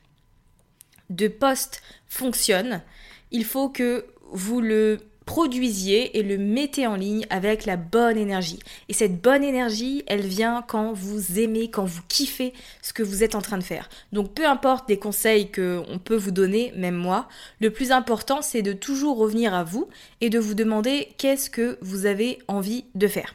de 1.11 1.29
poste 1.29 1.83
fonctionne, 2.07 2.83
il 3.31 3.45
faut 3.45 3.69
que 3.69 4.07
vous 4.31 4.61
le 4.61 4.99
produisiez 5.29 6.19
et 6.19 6.23
le 6.23 6.39
mettez 6.39 6.87
en 6.87 6.95
ligne 6.95 7.27
avec 7.29 7.67
la 7.67 7.77
bonne 7.77 8.17
énergie. 8.17 8.61
Et 8.89 8.95
cette 8.95 9.21
bonne 9.21 9.45
énergie, 9.45 10.03
elle 10.07 10.27
vient 10.27 10.65
quand 10.67 10.95
vous 10.95 11.39
aimez, 11.39 11.71
quand 11.71 11.85
vous 11.85 12.01
kiffez 12.09 12.55
ce 12.81 12.95
que 12.95 13.03
vous 13.03 13.23
êtes 13.23 13.35
en 13.35 13.43
train 13.43 13.59
de 13.59 13.63
faire. 13.63 13.91
Donc 14.11 14.33
peu 14.33 14.47
importe 14.47 14.89
les 14.89 14.99
conseils 14.99 15.53
qu'on 15.53 16.01
peut 16.03 16.17
vous 16.17 16.31
donner, 16.31 16.73
même 16.77 16.95
moi, 16.95 17.29
le 17.61 17.71
plus 17.71 17.93
important 17.93 18.41
c'est 18.41 18.63
de 18.63 18.73
toujours 18.73 19.19
revenir 19.19 19.53
à 19.53 19.65
vous 19.65 19.91
et 20.23 20.31
de 20.31 20.39
vous 20.39 20.55
demander 20.55 21.09
qu'est-ce 21.19 21.51
que 21.51 21.77
vous 21.83 22.07
avez 22.07 22.39
envie 22.49 22.87
de 22.95 23.07
faire. 23.07 23.35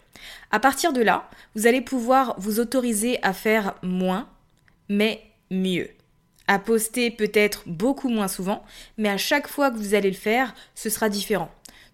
À 0.49 0.59
partir 0.59 0.93
de 0.93 1.01
là, 1.01 1.29
vous 1.53 1.67
allez 1.67 1.81
pouvoir 1.81 2.33
vous 2.39 2.59
autoriser 2.59 3.19
à 3.21 3.33
faire 3.33 3.75
moins, 3.83 4.27
mais 4.89 5.21
mieux 5.51 5.89
à 6.47 6.57
poster 6.57 7.11
peut-être 7.11 7.61
beaucoup 7.67 8.09
moins 8.09 8.27
souvent, 8.27 8.65
mais 8.97 9.09
à 9.09 9.17
chaque 9.17 9.47
fois 9.47 9.69
que 9.69 9.77
vous 9.77 9.93
allez 9.93 10.09
le 10.09 10.17
faire, 10.17 10.55
ce 10.73 10.89
sera 10.89 11.07
différent 11.07 11.51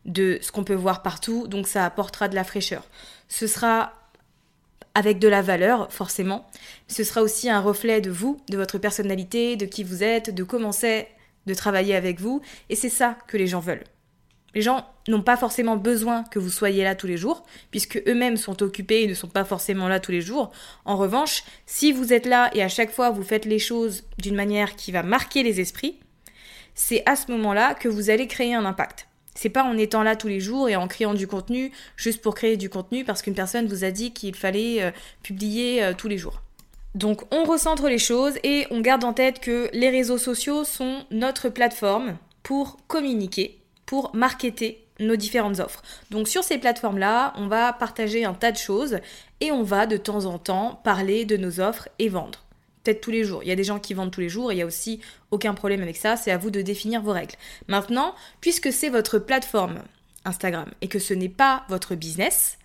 de 0.09 0.39
ce 0.41 0.51
qu'on 0.51 0.63
peut 0.63 0.75
voir 0.75 1.01
partout, 1.01 1.47
donc 1.47 1.67
ça 1.67 1.85
apportera 1.85 2.27
de 2.27 2.35
la 2.35 2.43
fraîcheur. 2.43 2.83
Ce 3.29 3.47
sera 3.47 3.93
avec 4.95 5.19
de 5.19 5.27
la 5.27 5.41
valeur, 5.41 5.91
forcément. 5.93 6.49
Ce 6.87 7.03
sera 7.03 7.21
aussi 7.21 7.49
un 7.49 7.61
reflet 7.61 8.01
de 8.01 8.09
vous, 8.09 8.41
de 8.49 8.57
votre 8.57 8.79
personnalité, 8.79 9.55
de 9.55 9.65
qui 9.65 9.83
vous 9.83 10.03
êtes, 10.03 10.33
de 10.33 10.43
comment 10.43 10.71
c'est 10.71 11.07
de 11.45 11.53
travailler 11.53 11.95
avec 11.95 12.19
vous, 12.19 12.41
et 12.69 12.75
c'est 12.75 12.89
ça 12.89 13.17
que 13.27 13.37
les 13.37 13.47
gens 13.47 13.59
veulent. 13.59 13.83
Les 14.55 14.61
gens 14.61 14.87
n'ont 15.07 15.21
pas 15.21 15.37
forcément 15.37 15.77
besoin 15.77 16.23
que 16.23 16.39
vous 16.39 16.49
soyez 16.49 16.83
là 16.83 16.95
tous 16.95 17.07
les 17.07 17.17
jours, 17.17 17.43
puisque 17.69 18.01
eux-mêmes 18.07 18.37
sont 18.37 18.63
occupés 18.63 19.03
et 19.03 19.07
ne 19.07 19.13
sont 19.13 19.27
pas 19.27 19.45
forcément 19.45 19.87
là 19.87 19.99
tous 19.99 20.11
les 20.11 20.21
jours. 20.21 20.51
En 20.85 20.97
revanche, 20.97 21.43
si 21.67 21.91
vous 21.91 22.13
êtes 22.13 22.25
là 22.25 22.49
et 22.53 22.63
à 22.63 22.67
chaque 22.67 22.91
fois 22.91 23.11
vous 23.11 23.23
faites 23.23 23.45
les 23.45 23.59
choses 23.59 24.03
d'une 24.17 24.35
manière 24.35 24.75
qui 24.75 24.91
va 24.91 25.03
marquer 25.03 25.43
les 25.43 25.59
esprits, 25.59 25.99
c'est 26.73 27.03
à 27.05 27.15
ce 27.15 27.31
moment-là 27.31 27.75
que 27.75 27.87
vous 27.87 28.09
allez 28.09 28.27
créer 28.27 28.55
un 28.55 28.65
impact. 28.65 29.08
C'est 29.41 29.48
pas 29.48 29.63
en 29.63 29.77
étant 29.77 30.03
là 30.03 30.17
tous 30.17 30.27
les 30.27 30.41
jours 30.41 30.67
et 30.67 30.75
en 30.75 30.89
créant 30.89 31.13
du 31.13 31.25
contenu 31.25 31.72
juste 31.96 32.22
pour 32.22 32.36
créer 32.36 32.58
du 32.58 32.69
contenu 32.69 33.05
parce 33.05 33.22
qu'une 33.22 33.36
personne 33.36 33.67
vous 33.67 33.86
a 33.86 33.91
dit 33.91 34.12
qu'il 34.12 34.36
fallait 34.36 34.84
euh, 34.84 34.91
publier 35.24 35.81
euh, 35.81 35.93
tous 35.98 36.10
les 36.10 36.17
jours. 36.17 36.41
Donc 36.93 37.22
on 37.34 37.46
recentre 37.46 37.88
les 37.88 38.00
choses 38.00 38.34
et 38.43 38.67
on 38.69 38.81
garde 38.81 39.05
en 39.05 39.13
tête 39.13 39.39
que 39.39 39.69
les 39.72 39.89
réseaux 39.89 40.17
sociaux 40.17 40.65
sont 40.65 41.05
notre 41.10 41.48
plateforme 41.48 42.17
pour 42.43 42.79
communiquer 42.88 43.58
pour 43.86 44.13
marketer 44.13 44.84
nos 45.00 45.15
différentes 45.15 45.62
offres. 45.62 45.84
Donc 46.12 46.27
sur 46.27 46.43
ces 46.43 46.58
plateformes-là, 46.58 47.31
on 47.38 47.48
va 47.48 47.72
partager 47.72 48.25
un 48.25 48.34
tas 48.34 48.51
de 48.51 48.58
choses 48.58 49.00
et 49.39 49.53
on 49.53 49.63
va 49.63 49.86
de 49.86 49.96
temps 49.96 50.25
en 50.25 50.38
temps 50.38 50.81
parler 50.84 51.24
de 51.24 51.38
nos 51.38 51.62
offres 51.62 51.88
et 51.98 52.10
vendre. 52.10 52.43
Tous 52.93 53.12
les 53.12 53.24
jours. 53.24 53.43
Il 53.43 53.50
y 53.50 53.51
a 53.51 53.55
des 53.55 53.63
gens 53.63 53.79
qui 53.79 53.93
vendent 53.93 54.12
tous 54.12 54.22
les 54.22 54.29
jours 54.29 54.51
et 54.51 54.55
il 54.55 54.58
y 54.58 54.62
a 54.62 54.65
aussi 54.65 55.00
aucun 55.31 55.53
problème 55.53 55.81
avec 55.81 55.98
ça. 55.98 56.17
C'est 56.17 56.31
à 56.31 56.38
vous 56.38 56.50
de 56.50 56.62
définir 56.62 57.01
vos 57.01 57.12
règles. 57.12 57.36
Maintenant, 57.67 58.15
puisque 58.41 58.72
c'est 58.74 58.89
votre 58.89 59.19
plateforme 59.19 59.79
Instagram 60.25 60.69
et 60.81 60.88
que 60.88 61.00
ce 61.00 61.13
n'est 61.13 61.29
pas 61.29 61.63
votre 61.69 61.96
business, 61.96 62.58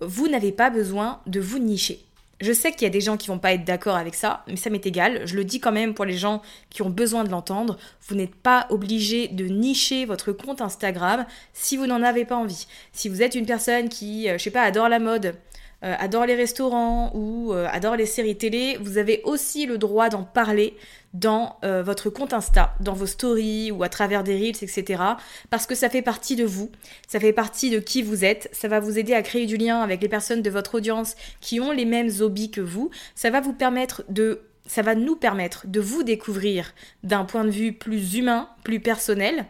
vous 0.00 0.28
n'avez 0.28 0.52
pas 0.52 0.70
besoin 0.70 1.20
de 1.26 1.40
vous 1.40 1.58
nicher. 1.58 2.04
Je 2.42 2.52
sais 2.52 2.72
qu'il 2.72 2.82
y 2.82 2.86
a 2.86 2.90
des 2.90 3.00
gens 3.00 3.16
qui 3.16 3.28
vont 3.28 3.38
pas 3.38 3.52
être 3.52 3.64
d'accord 3.64 3.94
avec 3.94 4.16
ça, 4.16 4.42
mais 4.48 4.56
ça 4.56 4.68
m'est 4.68 4.84
égal. 4.84 5.22
Je 5.26 5.36
le 5.36 5.44
dis 5.44 5.60
quand 5.60 5.70
même 5.70 5.94
pour 5.94 6.04
les 6.04 6.18
gens 6.18 6.42
qui 6.70 6.82
ont 6.82 6.90
besoin 6.90 7.22
de 7.22 7.30
l'entendre. 7.30 7.78
Vous 8.08 8.16
n'êtes 8.16 8.34
pas 8.34 8.66
obligé 8.70 9.28
de 9.28 9.44
nicher 9.44 10.06
votre 10.06 10.32
compte 10.32 10.60
Instagram 10.60 11.24
si 11.52 11.76
vous 11.76 11.86
n'en 11.86 12.02
avez 12.02 12.24
pas 12.24 12.34
envie. 12.34 12.66
Si 12.92 13.08
vous 13.08 13.22
êtes 13.22 13.36
une 13.36 13.46
personne 13.46 13.88
qui, 13.88 14.28
euh, 14.28 14.38
je 14.38 14.42
sais 14.42 14.50
pas, 14.50 14.62
adore 14.62 14.88
la 14.88 14.98
mode, 14.98 15.36
euh, 15.84 15.94
adore 15.98 16.26
les 16.26 16.34
restaurants 16.34 17.10
ou 17.14 17.52
euh, 17.52 17.66
adore 17.70 17.96
les 17.96 18.06
séries 18.06 18.36
télé, 18.36 18.78
vous 18.80 18.98
avez 18.98 19.20
aussi 19.24 19.66
le 19.66 19.78
droit 19.78 20.08
d'en 20.08 20.22
parler 20.22 20.76
dans 21.12 21.56
euh, 21.64 21.82
votre 21.82 22.08
compte 22.08 22.32
Insta, 22.32 22.74
dans 22.80 22.94
vos 22.94 23.06
stories 23.06 23.70
ou 23.70 23.82
à 23.82 23.88
travers 23.88 24.22
des 24.22 24.34
reels, 24.34 24.62
etc. 24.62 25.02
Parce 25.50 25.66
que 25.66 25.74
ça 25.74 25.90
fait 25.90 26.02
partie 26.02 26.36
de 26.36 26.44
vous, 26.44 26.70
ça 27.08 27.20
fait 27.20 27.32
partie 27.32 27.70
de 27.70 27.80
qui 27.80 28.02
vous 28.02 28.24
êtes, 28.24 28.48
ça 28.52 28.68
va 28.68 28.80
vous 28.80 28.98
aider 28.98 29.12
à 29.12 29.22
créer 29.22 29.46
du 29.46 29.56
lien 29.56 29.80
avec 29.80 30.00
les 30.00 30.08
personnes 30.08 30.42
de 30.42 30.50
votre 30.50 30.76
audience 30.76 31.16
qui 31.40 31.60
ont 31.60 31.72
les 31.72 31.84
mêmes 31.84 32.10
hobbies 32.20 32.50
que 32.50 32.60
vous, 32.60 32.90
ça 33.14 33.30
va 33.30 33.40
vous 33.40 33.52
permettre 33.52 34.04
de 34.08 34.42
ça 34.64 34.82
va 34.82 34.94
nous 34.94 35.16
permettre 35.16 35.66
de 35.66 35.80
vous 35.80 36.04
découvrir 36.04 36.72
d'un 37.02 37.24
point 37.24 37.44
de 37.44 37.50
vue 37.50 37.72
plus 37.72 38.14
humain, 38.14 38.48
plus 38.62 38.78
personnel. 38.78 39.46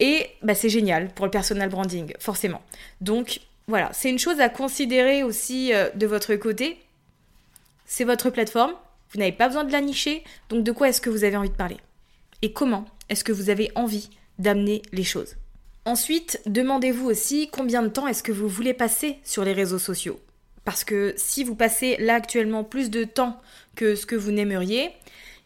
Et 0.00 0.28
bah, 0.42 0.54
c'est 0.54 0.70
génial 0.70 1.10
pour 1.10 1.26
le 1.26 1.30
personal 1.30 1.68
branding, 1.68 2.14
forcément. 2.18 2.62
Donc 3.02 3.40
voilà, 3.70 3.90
c'est 3.92 4.10
une 4.10 4.18
chose 4.18 4.40
à 4.40 4.48
considérer 4.48 5.22
aussi 5.22 5.72
euh, 5.72 5.88
de 5.94 6.06
votre 6.06 6.34
côté. 6.34 6.78
C'est 7.86 8.04
votre 8.04 8.28
plateforme, 8.28 8.72
vous 9.12 9.18
n'avez 9.18 9.32
pas 9.32 9.48
besoin 9.48 9.64
de 9.64 9.72
la 9.72 9.80
nicher, 9.80 10.22
donc 10.48 10.62
de 10.64 10.72
quoi 10.72 10.88
est-ce 10.88 11.00
que 11.00 11.10
vous 11.10 11.24
avez 11.24 11.36
envie 11.36 11.50
de 11.50 11.54
parler? 11.54 11.78
Et 12.42 12.52
comment 12.52 12.84
est-ce 13.08 13.24
que 13.24 13.32
vous 13.32 13.48
avez 13.48 13.70
envie 13.74 14.10
d'amener 14.38 14.82
les 14.92 15.04
choses? 15.04 15.36
Ensuite, 15.84 16.40
demandez-vous 16.46 17.08
aussi 17.08 17.48
combien 17.50 17.82
de 17.82 17.88
temps 17.88 18.06
est-ce 18.06 18.22
que 18.22 18.32
vous 18.32 18.48
voulez 18.48 18.74
passer 18.74 19.18
sur 19.24 19.44
les 19.44 19.52
réseaux 19.52 19.78
sociaux. 19.78 20.20
Parce 20.64 20.84
que 20.84 21.14
si 21.16 21.42
vous 21.42 21.54
passez 21.54 21.96
là 21.98 22.14
actuellement 22.14 22.64
plus 22.64 22.90
de 22.90 23.04
temps 23.04 23.40
que 23.76 23.94
ce 23.94 24.04
que 24.04 24.16
vous 24.16 24.30
n'aimeriez, 24.30 24.90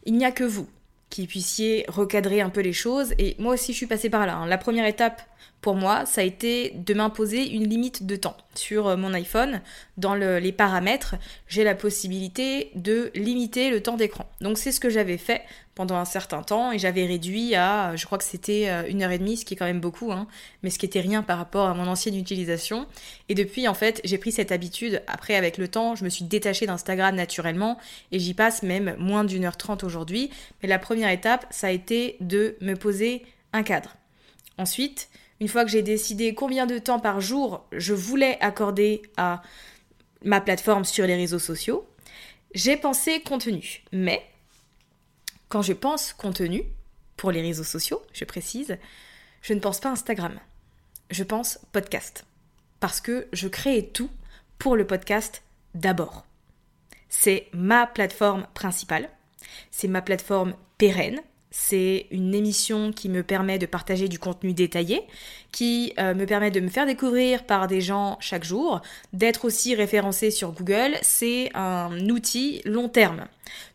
il 0.05 0.15
n'y 0.15 0.25
a 0.25 0.31
que 0.31 0.43
vous 0.43 0.67
qui 1.09 1.27
puissiez 1.27 1.85
recadrer 1.87 2.41
un 2.41 2.49
peu 2.49 2.61
les 2.61 2.73
choses. 2.73 3.13
Et 3.17 3.35
moi 3.39 3.53
aussi, 3.53 3.71
je 3.71 3.77
suis 3.77 3.87
passée 3.87 4.09
par 4.09 4.25
là. 4.25 4.35
Hein. 4.35 4.47
La 4.47 4.57
première 4.57 4.85
étape 4.85 5.21
pour 5.65 5.73
moi, 5.73 6.05
ça 6.05 6.21
a 6.21 6.23
été 6.23 6.73
de 6.75 6.93
m'imposer 6.93 7.49
une 7.49 7.67
limite 7.67 8.05
de 8.05 8.15
temps. 8.15 8.37
Sur 8.53 8.87
euh, 8.87 8.97
mon 8.97 9.15
iPhone, 9.15 9.61
dans 9.97 10.13
les 10.13 10.51
paramètres, 10.51 11.15
j'ai 11.47 11.63
la 11.63 11.73
possibilité 11.73 12.69
de 12.75 13.09
limiter 13.15 13.71
le 13.71 13.81
temps 13.81 13.97
d'écran. 13.97 14.29
Donc 14.41 14.59
c'est 14.59 14.71
ce 14.71 14.79
que 14.79 14.91
j'avais 14.91 15.17
fait 15.17 15.41
pendant 15.73 15.95
un 15.95 16.05
certain 16.05 16.43
temps 16.43 16.71
et 16.71 16.77
j'avais 16.77 17.07
réduit 17.07 17.55
à, 17.55 17.95
je 17.95 18.05
crois 18.05 18.19
que 18.19 18.23
c'était 18.23 18.69
euh, 18.69 18.87
une 18.87 19.01
heure 19.01 19.09
et 19.09 19.17
demie, 19.17 19.37
ce 19.37 19.43
qui 19.43 19.55
est 19.55 19.57
quand 19.57 19.65
même 19.65 19.81
beaucoup, 19.81 20.11
hein, 20.11 20.27
mais 20.61 20.69
ce 20.69 20.77
qui 20.77 20.85
était 20.85 21.01
rien 21.01 21.23
par 21.23 21.39
rapport 21.39 21.67
à 21.67 21.73
mon 21.73 21.87
ancienne 21.87 22.15
utilisation. 22.15 22.85
Et 23.29 23.33
depuis, 23.33 23.67
en 23.67 23.73
fait, 23.73 24.01
j'ai 24.03 24.19
pris 24.19 24.31
cette 24.31 24.51
habitude. 24.51 25.01
Après, 25.07 25.35
avec 25.35 25.57
le 25.57 25.67
temps, 25.67 25.95
je 25.95 26.03
me 26.03 26.09
suis 26.09 26.25
détachée 26.25 26.67
d'Instagram 26.67 27.15
naturellement 27.15 27.79
et 28.11 28.19
j'y 28.19 28.35
passe 28.35 28.61
même 28.61 28.95
moins 28.99 29.23
d'une 29.23 29.45
heure 29.45 29.57
trente 29.57 29.83
aujourd'hui. 29.83 30.29
Mais 30.61 30.69
la 30.69 30.77
première 30.77 31.09
étape, 31.09 31.47
ça 31.49 31.67
a 31.67 31.71
été 31.71 32.17
de 32.21 32.55
me 32.61 32.75
poser 32.75 33.25
un 33.51 33.63
cadre. 33.63 33.95
Ensuite, 34.59 35.09
une 35.39 35.47
fois 35.47 35.65
que 35.65 35.71
j'ai 35.71 35.81
décidé 35.81 36.33
combien 36.33 36.65
de 36.65 36.77
temps 36.77 36.99
par 36.99 37.19
jour 37.21 37.65
je 37.71 37.93
voulais 37.93 38.37
accorder 38.41 39.01
à 39.17 39.41
ma 40.23 40.41
plateforme 40.41 40.85
sur 40.85 41.05
les 41.05 41.15
réseaux 41.15 41.39
sociaux, 41.39 41.87
j'ai 42.53 42.77
pensé 42.77 43.21
contenu. 43.21 43.83
Mais 43.91 44.25
quand 45.49 45.61
je 45.61 45.73
pense 45.73 46.13
contenu, 46.13 46.63
pour 47.17 47.31
les 47.31 47.41
réseaux 47.41 47.63
sociaux, 47.63 48.01
je 48.13 48.25
précise, 48.25 48.77
je 49.41 49.53
ne 49.53 49.59
pense 49.59 49.79
pas 49.79 49.89
Instagram. 49.89 50.39
Je 51.11 51.23
pense 51.23 51.59
podcast. 51.71 52.25
Parce 52.79 52.99
que 52.99 53.27
je 53.31 53.47
crée 53.47 53.89
tout 53.93 54.09
pour 54.57 54.75
le 54.75 54.87
podcast 54.87 55.43
d'abord. 55.73 56.25
C'est 57.09 57.47
ma 57.53 57.87
plateforme 57.87 58.47
principale. 58.53 59.09
C'est 59.71 59.87
ma 59.87 60.01
plateforme 60.01 60.55
pérenne 60.77 61.21
c'est 61.57 62.07
une 62.11 62.35
émission 62.35 62.91
qui 62.91 63.07
me 63.07 63.23
permet 63.23 63.57
de 63.57 63.65
partager 63.65 64.09
du 64.09 64.19
contenu 64.19 64.53
détaillé, 64.53 65.01
qui 65.53 65.93
euh, 65.97 66.13
me 66.13 66.25
permet 66.25 66.51
de 66.51 66.59
me 66.59 66.67
faire 66.67 66.85
découvrir 66.85 67.45
par 67.45 67.67
des 67.67 67.79
gens 67.79 68.17
chaque 68.19 68.43
jour, 68.43 68.81
d'être 69.13 69.45
aussi 69.45 69.73
référencé 69.73 70.31
sur 70.31 70.51
Google. 70.51 70.97
C'est 71.01 71.51
un 71.55 72.09
outil 72.09 72.61
long 72.65 72.89
terme. 72.89 73.25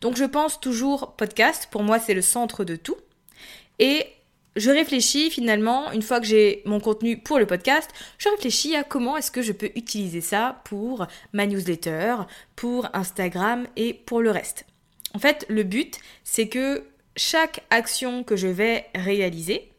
Donc 0.03 0.17
je 0.17 0.27
pense 0.27 0.61
toujours 0.61 1.13
podcast, 1.13 1.69
pour 1.71 1.83
moi 1.83 1.99
c'est 1.99 2.13
le 2.13 2.21
centre 2.21 2.65
de 2.65 2.77
tout. 2.77 2.99
Et 3.79 4.05
je 4.57 4.71
réfléchis 4.71 5.31
finalement, 5.31 5.91
une 5.91 6.03
fois 6.03 6.21
que 6.21 6.27
j'ai 6.27 6.63
mon 6.67 6.81
contenu 6.81 7.17
pour 7.17 7.39
le 7.39 7.47
podcast, 7.47 7.91
je 8.19 8.29
réfléchis 8.29 8.77
à 8.77 8.85
comment 8.85 9.17
est-ce 9.17 9.31
que 9.31 9.41
je 9.41 9.53
peux 9.53 9.71
utiliser 9.75 10.21
ça 10.21 10.61
pour 10.67 11.07
ma 11.33 11.47
newsletter, 11.47 12.17
pour 12.57 12.91
Instagram 12.93 13.67
et 13.77 13.95
pour 13.95 14.21
le 14.21 14.31
reste. 14.31 14.67
En 15.15 15.19
fait, 15.19 15.47
le 15.49 15.63
but, 15.63 15.99
c'est 16.25 16.49
que 16.49 16.85
chaque 17.17 17.64
action 17.71 18.25
que 18.25 18.37
je 18.37 18.49
vais 18.49 18.87
réaliser 18.95 19.71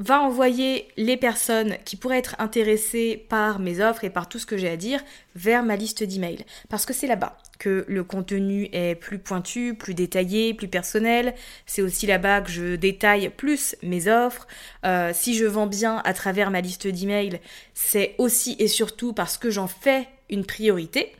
va 0.00 0.22
envoyer 0.22 0.88
les 0.96 1.18
personnes 1.18 1.76
qui 1.84 1.94
pourraient 1.94 2.18
être 2.18 2.34
intéressées 2.38 3.26
par 3.28 3.58
mes 3.58 3.80
offres 3.80 4.02
et 4.02 4.10
par 4.10 4.30
tout 4.30 4.38
ce 4.38 4.46
que 4.46 4.56
j'ai 4.56 4.70
à 4.70 4.78
dire 4.78 5.00
vers 5.36 5.62
ma 5.62 5.76
liste 5.76 6.02
d'emails. 6.02 6.46
Parce 6.70 6.86
que 6.86 6.94
c'est 6.94 7.06
là-bas 7.06 7.36
que 7.58 7.84
le 7.86 8.02
contenu 8.02 8.70
est 8.72 8.94
plus 8.94 9.18
pointu, 9.18 9.74
plus 9.74 9.92
détaillé, 9.92 10.54
plus 10.54 10.68
personnel. 10.68 11.34
C'est 11.66 11.82
aussi 11.82 12.06
là-bas 12.06 12.40
que 12.40 12.50
je 12.50 12.76
détaille 12.76 13.28
plus 13.28 13.76
mes 13.82 14.08
offres. 14.08 14.46
Euh, 14.86 15.12
si 15.14 15.36
je 15.36 15.44
vends 15.44 15.66
bien 15.66 16.00
à 16.06 16.14
travers 16.14 16.50
ma 16.50 16.62
liste 16.62 16.86
d'emails, 16.86 17.38
c'est 17.74 18.14
aussi 18.16 18.56
et 18.58 18.68
surtout 18.68 19.12
parce 19.12 19.36
que 19.36 19.50
j'en 19.50 19.66
fais 19.66 20.08
une 20.30 20.46
priorité. 20.46 21.12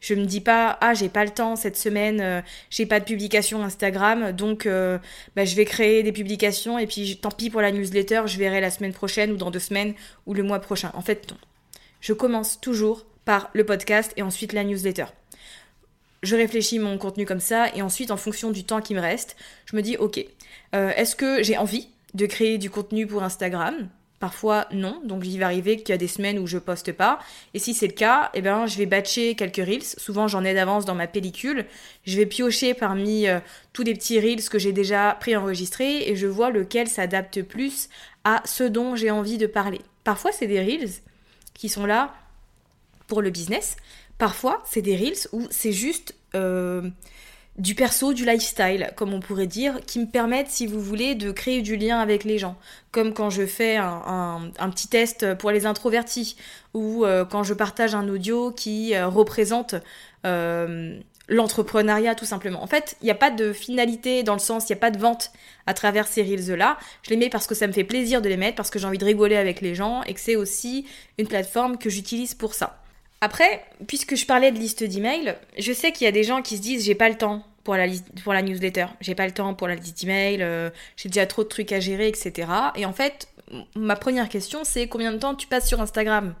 Je 0.00 0.14
me 0.14 0.24
dis 0.24 0.40
pas 0.40 0.78
ah 0.80 0.94
j'ai 0.94 1.10
pas 1.10 1.24
le 1.24 1.30
temps 1.30 1.56
cette 1.56 1.76
semaine, 1.76 2.20
euh, 2.20 2.40
j'ai 2.70 2.86
pas 2.86 3.00
de 3.00 3.04
publication 3.04 3.62
Instagram, 3.62 4.32
donc 4.32 4.64
euh, 4.64 4.98
bah, 5.36 5.44
je 5.44 5.54
vais 5.54 5.66
créer 5.66 6.02
des 6.02 6.12
publications 6.12 6.78
et 6.78 6.86
puis 6.86 7.18
tant 7.20 7.30
pis 7.30 7.50
pour 7.50 7.60
la 7.60 7.70
newsletter, 7.70 8.22
je 8.26 8.38
verrai 8.38 8.60
la 8.60 8.70
semaine 8.70 8.94
prochaine 8.94 9.32
ou 9.32 9.36
dans 9.36 9.50
deux 9.50 9.58
semaines 9.58 9.94
ou 10.26 10.32
le 10.32 10.42
mois 10.42 10.58
prochain. 10.60 10.90
En 10.94 11.02
fait 11.02 11.30
non. 11.30 11.36
Je 12.00 12.14
commence 12.14 12.60
toujours 12.60 13.04
par 13.26 13.50
le 13.52 13.64
podcast 13.64 14.12
et 14.16 14.22
ensuite 14.22 14.54
la 14.54 14.64
newsletter. 14.64 15.06
Je 16.22 16.34
réfléchis 16.34 16.78
mon 16.78 16.96
contenu 16.96 17.26
comme 17.26 17.40
ça 17.40 17.68
et 17.74 17.82
ensuite 17.82 18.10
en 18.10 18.16
fonction 18.16 18.50
du 18.50 18.64
temps 18.64 18.80
qui 18.80 18.94
me 18.94 19.00
reste, 19.00 19.36
je 19.66 19.76
me 19.76 19.82
dis 19.82 19.96
ok, 19.98 20.24
euh, 20.74 20.92
est-ce 20.96 21.14
que 21.14 21.42
j'ai 21.42 21.58
envie 21.58 21.88
de 22.14 22.24
créer 22.26 22.56
du 22.56 22.70
contenu 22.70 23.06
pour 23.06 23.22
Instagram 23.22 23.88
Parfois 24.20 24.66
non, 24.70 25.00
donc 25.02 25.26
il 25.26 25.38
va 25.38 25.46
arriver 25.46 25.78
qu'il 25.78 25.88
y 25.88 25.92
a 25.92 25.96
des 25.96 26.06
semaines 26.06 26.38
où 26.38 26.46
je 26.46 26.58
poste 26.58 26.92
pas. 26.92 27.20
Et 27.54 27.58
si 27.58 27.72
c'est 27.72 27.86
le 27.86 27.94
cas, 27.94 28.30
eh 28.34 28.42
ben 28.42 28.66
je 28.66 28.76
vais 28.76 28.84
batcher 28.84 29.34
quelques 29.34 29.56
reels. 29.56 29.82
Souvent 29.82 30.28
j'en 30.28 30.44
ai 30.44 30.52
d'avance 30.52 30.84
dans 30.84 30.94
ma 30.94 31.06
pellicule. 31.06 31.64
Je 32.04 32.18
vais 32.18 32.26
piocher 32.26 32.74
parmi 32.74 33.26
euh, 33.26 33.40
tous 33.72 33.82
les 33.82 33.94
petits 33.94 34.20
reels 34.20 34.46
que 34.50 34.58
j'ai 34.58 34.72
déjà 34.72 35.16
préenregistrés 35.18 36.06
et 36.06 36.16
je 36.16 36.26
vois 36.26 36.50
lequel 36.50 36.86
s'adapte 36.86 37.40
plus 37.40 37.88
à 38.24 38.42
ce 38.44 38.62
dont 38.62 38.94
j'ai 38.94 39.10
envie 39.10 39.38
de 39.38 39.46
parler. 39.46 39.80
Parfois 40.04 40.32
c'est 40.32 40.46
des 40.46 40.60
reels 40.60 40.90
qui 41.54 41.70
sont 41.70 41.86
là 41.86 42.12
pour 43.06 43.22
le 43.22 43.30
business. 43.30 43.78
Parfois 44.18 44.62
c'est 44.66 44.82
des 44.82 44.96
reels 44.96 45.28
où 45.32 45.46
c'est 45.48 45.72
juste 45.72 46.14
euh, 46.34 46.90
du 47.60 47.74
perso, 47.74 48.14
du 48.14 48.24
lifestyle, 48.24 48.90
comme 48.96 49.12
on 49.12 49.20
pourrait 49.20 49.46
dire, 49.46 49.80
qui 49.86 49.98
me 49.98 50.06
permettent, 50.06 50.48
si 50.48 50.66
vous 50.66 50.80
voulez, 50.80 51.14
de 51.14 51.30
créer 51.30 51.60
du 51.60 51.76
lien 51.76 52.00
avec 52.00 52.24
les 52.24 52.38
gens. 52.38 52.56
Comme 52.90 53.12
quand 53.12 53.28
je 53.28 53.44
fais 53.44 53.76
un, 53.76 54.50
petit 54.70 54.88
test 54.88 55.34
pour 55.34 55.50
les 55.50 55.66
introvertis, 55.66 56.36
ou 56.72 57.04
euh, 57.04 57.26
quand 57.26 57.42
je 57.42 57.52
partage 57.52 57.94
un 57.94 58.08
audio 58.08 58.50
qui 58.50 58.94
euh, 58.94 59.08
représente 59.08 59.74
euh, 60.24 60.98
l'entrepreneuriat 61.28 62.14
tout 62.14 62.24
simplement. 62.24 62.62
En 62.62 62.66
fait, 62.66 62.96
il 63.02 63.04
n'y 63.04 63.10
a 63.10 63.14
pas 63.14 63.30
de 63.30 63.52
finalité 63.52 64.22
dans 64.22 64.32
le 64.32 64.40
sens, 64.40 64.68
il 64.68 64.72
n'y 64.72 64.78
a 64.78 64.80
pas 64.80 64.90
de 64.90 64.98
vente 64.98 65.30
à 65.66 65.74
travers 65.74 66.08
ces 66.08 66.22
reels-là. 66.22 66.78
Je 67.02 67.10
les 67.10 67.18
mets 67.18 67.28
parce 67.28 67.46
que 67.46 67.54
ça 67.54 67.66
me 67.66 67.72
fait 67.72 67.84
plaisir 67.84 68.22
de 68.22 68.28
les 68.30 68.38
mettre, 68.38 68.56
parce 68.56 68.70
que 68.70 68.78
j'ai 68.78 68.86
envie 68.86 68.98
de 68.98 69.04
rigoler 69.04 69.36
avec 69.36 69.60
les 69.60 69.74
gens, 69.74 70.02
et 70.04 70.14
que 70.14 70.20
c'est 70.20 70.36
aussi 70.36 70.86
une 71.18 71.28
plateforme 71.28 71.76
que 71.76 71.90
j'utilise 71.90 72.32
pour 72.32 72.54
ça. 72.54 72.80
Après, 73.20 73.62
puisque 73.86 74.16
je 74.16 74.24
parlais 74.24 74.50
de 74.50 74.58
liste 74.58 74.82
d'emails, 74.82 75.36
je 75.58 75.72
sais 75.74 75.92
qu'il 75.92 76.06
y 76.06 76.08
a 76.08 76.12
des 76.12 76.24
gens 76.24 76.40
qui 76.40 76.56
se 76.56 76.62
disent 76.62 76.86
j'ai 76.86 76.94
pas 76.94 77.10
le 77.10 77.18
temps 77.18 77.44
pour 77.64 77.74
la, 77.74 78.42
newsletter, 78.42 78.86
j'ai 79.00 79.14
pas 79.14 79.26
le 79.26 79.32
temps 79.32 79.54
pour 79.54 79.68
la 79.68 79.74
liste 79.74 80.00
d'emails, 80.00 80.42
euh, 80.42 80.70
j'ai 80.96 81.08
déjà 81.08 81.26
trop 81.26 81.42
de 81.42 81.48
trucs 81.48 81.72
à 81.72 81.80
gérer, 81.80 82.08
etc. 82.08 82.48
Et 82.76 82.86
en 82.86 82.92
fait, 82.92 83.28
ma 83.76 83.96
première 83.96 84.28
question 84.28 84.60
c'est 84.64 84.88
combien 84.88 85.12
de 85.12 85.18
temps 85.18 85.34
tu 85.34 85.46
passes 85.46 85.68
sur 85.68 85.80
Instagram? 85.80 86.34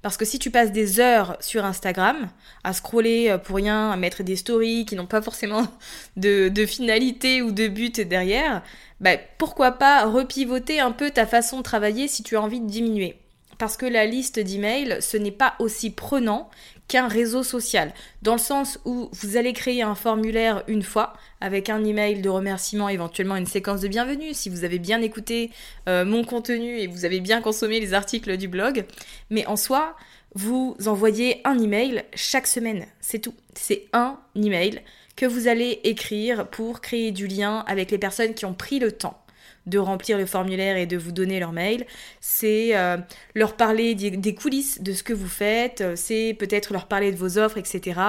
Parce 0.00 0.16
que 0.16 0.24
si 0.24 0.38
tu 0.38 0.50
passes 0.50 0.70
des 0.70 1.00
heures 1.00 1.36
sur 1.40 1.64
Instagram 1.64 2.28
à 2.62 2.72
scroller 2.72 3.30
euh, 3.30 3.38
pour 3.38 3.56
rien, 3.56 3.90
à 3.90 3.96
mettre 3.96 4.22
des 4.22 4.36
stories 4.36 4.84
qui 4.84 4.94
n'ont 4.94 5.06
pas 5.06 5.22
forcément 5.22 5.66
de, 6.16 6.48
de, 6.48 6.66
finalité 6.66 7.42
ou 7.42 7.50
de 7.50 7.66
but 7.68 8.00
derrière, 8.00 8.62
bah, 9.00 9.16
pourquoi 9.38 9.72
pas 9.72 10.06
repivoter 10.06 10.80
un 10.80 10.92
peu 10.92 11.10
ta 11.10 11.26
façon 11.26 11.58
de 11.58 11.62
travailler 11.62 12.08
si 12.08 12.22
tu 12.22 12.36
as 12.36 12.40
envie 12.40 12.60
de 12.60 12.66
diminuer? 12.66 13.16
Parce 13.58 13.76
que 13.76 13.86
la 13.86 14.06
liste 14.06 14.38
d'emails, 14.38 14.98
ce 15.00 15.16
n'est 15.16 15.32
pas 15.32 15.56
aussi 15.58 15.90
prenant 15.90 16.48
qu'un 16.88 17.06
réseau 17.06 17.42
social, 17.42 17.92
dans 18.22 18.32
le 18.32 18.40
sens 18.40 18.80
où 18.86 19.10
vous 19.12 19.36
allez 19.36 19.52
créer 19.52 19.82
un 19.82 19.94
formulaire 19.94 20.64
une 20.66 20.82
fois 20.82 21.12
avec 21.40 21.68
un 21.68 21.84
email 21.84 22.22
de 22.22 22.30
remerciement, 22.30 22.88
éventuellement 22.88 23.36
une 23.36 23.46
séquence 23.46 23.82
de 23.82 23.88
bienvenue 23.88 24.32
si 24.32 24.48
vous 24.48 24.64
avez 24.64 24.78
bien 24.78 25.02
écouté 25.02 25.50
euh, 25.88 26.04
mon 26.04 26.24
contenu 26.24 26.78
et 26.78 26.86
vous 26.86 27.04
avez 27.04 27.20
bien 27.20 27.42
consommé 27.42 27.78
les 27.78 27.92
articles 27.92 28.36
du 28.38 28.48
blog, 28.48 28.86
mais 29.28 29.46
en 29.46 29.56
soi, 29.56 29.96
vous 30.34 30.76
envoyez 30.86 31.40
un 31.44 31.58
email 31.58 32.04
chaque 32.14 32.46
semaine, 32.46 32.86
c'est 33.00 33.18
tout. 33.18 33.34
C'est 33.54 33.86
un 33.92 34.18
email 34.34 34.82
que 35.16 35.26
vous 35.26 35.48
allez 35.48 35.80
écrire 35.84 36.48
pour 36.48 36.80
créer 36.80 37.12
du 37.12 37.26
lien 37.26 37.64
avec 37.66 37.90
les 37.90 37.98
personnes 37.98 38.34
qui 38.34 38.46
ont 38.46 38.54
pris 38.54 38.78
le 38.78 38.92
temps 38.92 39.22
de 39.68 39.78
remplir 39.78 40.18
le 40.18 40.26
formulaire 40.26 40.76
et 40.76 40.86
de 40.86 40.96
vous 40.96 41.12
donner 41.12 41.40
leur 41.40 41.52
mail, 41.52 41.86
c'est 42.20 42.76
euh, 42.76 42.96
leur 43.34 43.56
parler 43.56 43.94
des, 43.94 44.34
coulisses 44.34 44.80
de 44.80 44.92
ce 44.92 45.02
que 45.02 45.12
vous 45.12 45.28
faites, 45.28 45.80
euh, 45.80 45.92
c'est 45.96 46.34
peut-être 46.38 46.72
leur 46.72 46.86
parler 46.86 47.12
de 47.12 47.16
vos 47.16 47.38
offres, 47.38 47.58
etc. 47.58 48.00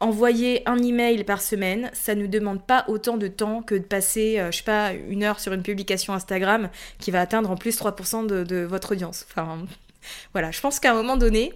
Envoyer 0.00 0.68
un 0.68 0.82
email 0.82 1.22
par 1.24 1.40
semaine, 1.40 1.90
ça 1.92 2.14
ne 2.14 2.26
demande 2.26 2.66
pas 2.66 2.84
autant 2.88 3.16
de 3.16 3.28
temps 3.28 3.62
que 3.62 3.74
de 3.74 3.84
passer, 3.84 4.38
euh, 4.38 4.50
je 4.50 4.58
sais 4.58 4.64
pas, 4.64 4.92
une 4.92 5.22
heure 5.22 5.38
sur 5.38 5.52
une 5.52 5.62
publication 5.62 6.12
Instagram 6.12 6.70
qui 6.98 7.10
va 7.10 7.20
atteindre 7.20 7.50
en 7.50 7.56
plus 7.56 7.78
3% 7.78 8.26
de, 8.26 8.42
de 8.42 8.64
votre 8.64 8.92
audience. 8.92 9.24
Enfin, 9.30 9.64
voilà, 10.32 10.50
je 10.50 10.60
pense 10.60 10.80
qu'à 10.80 10.90
un 10.90 10.94
moment 10.94 11.16
donné, 11.16 11.52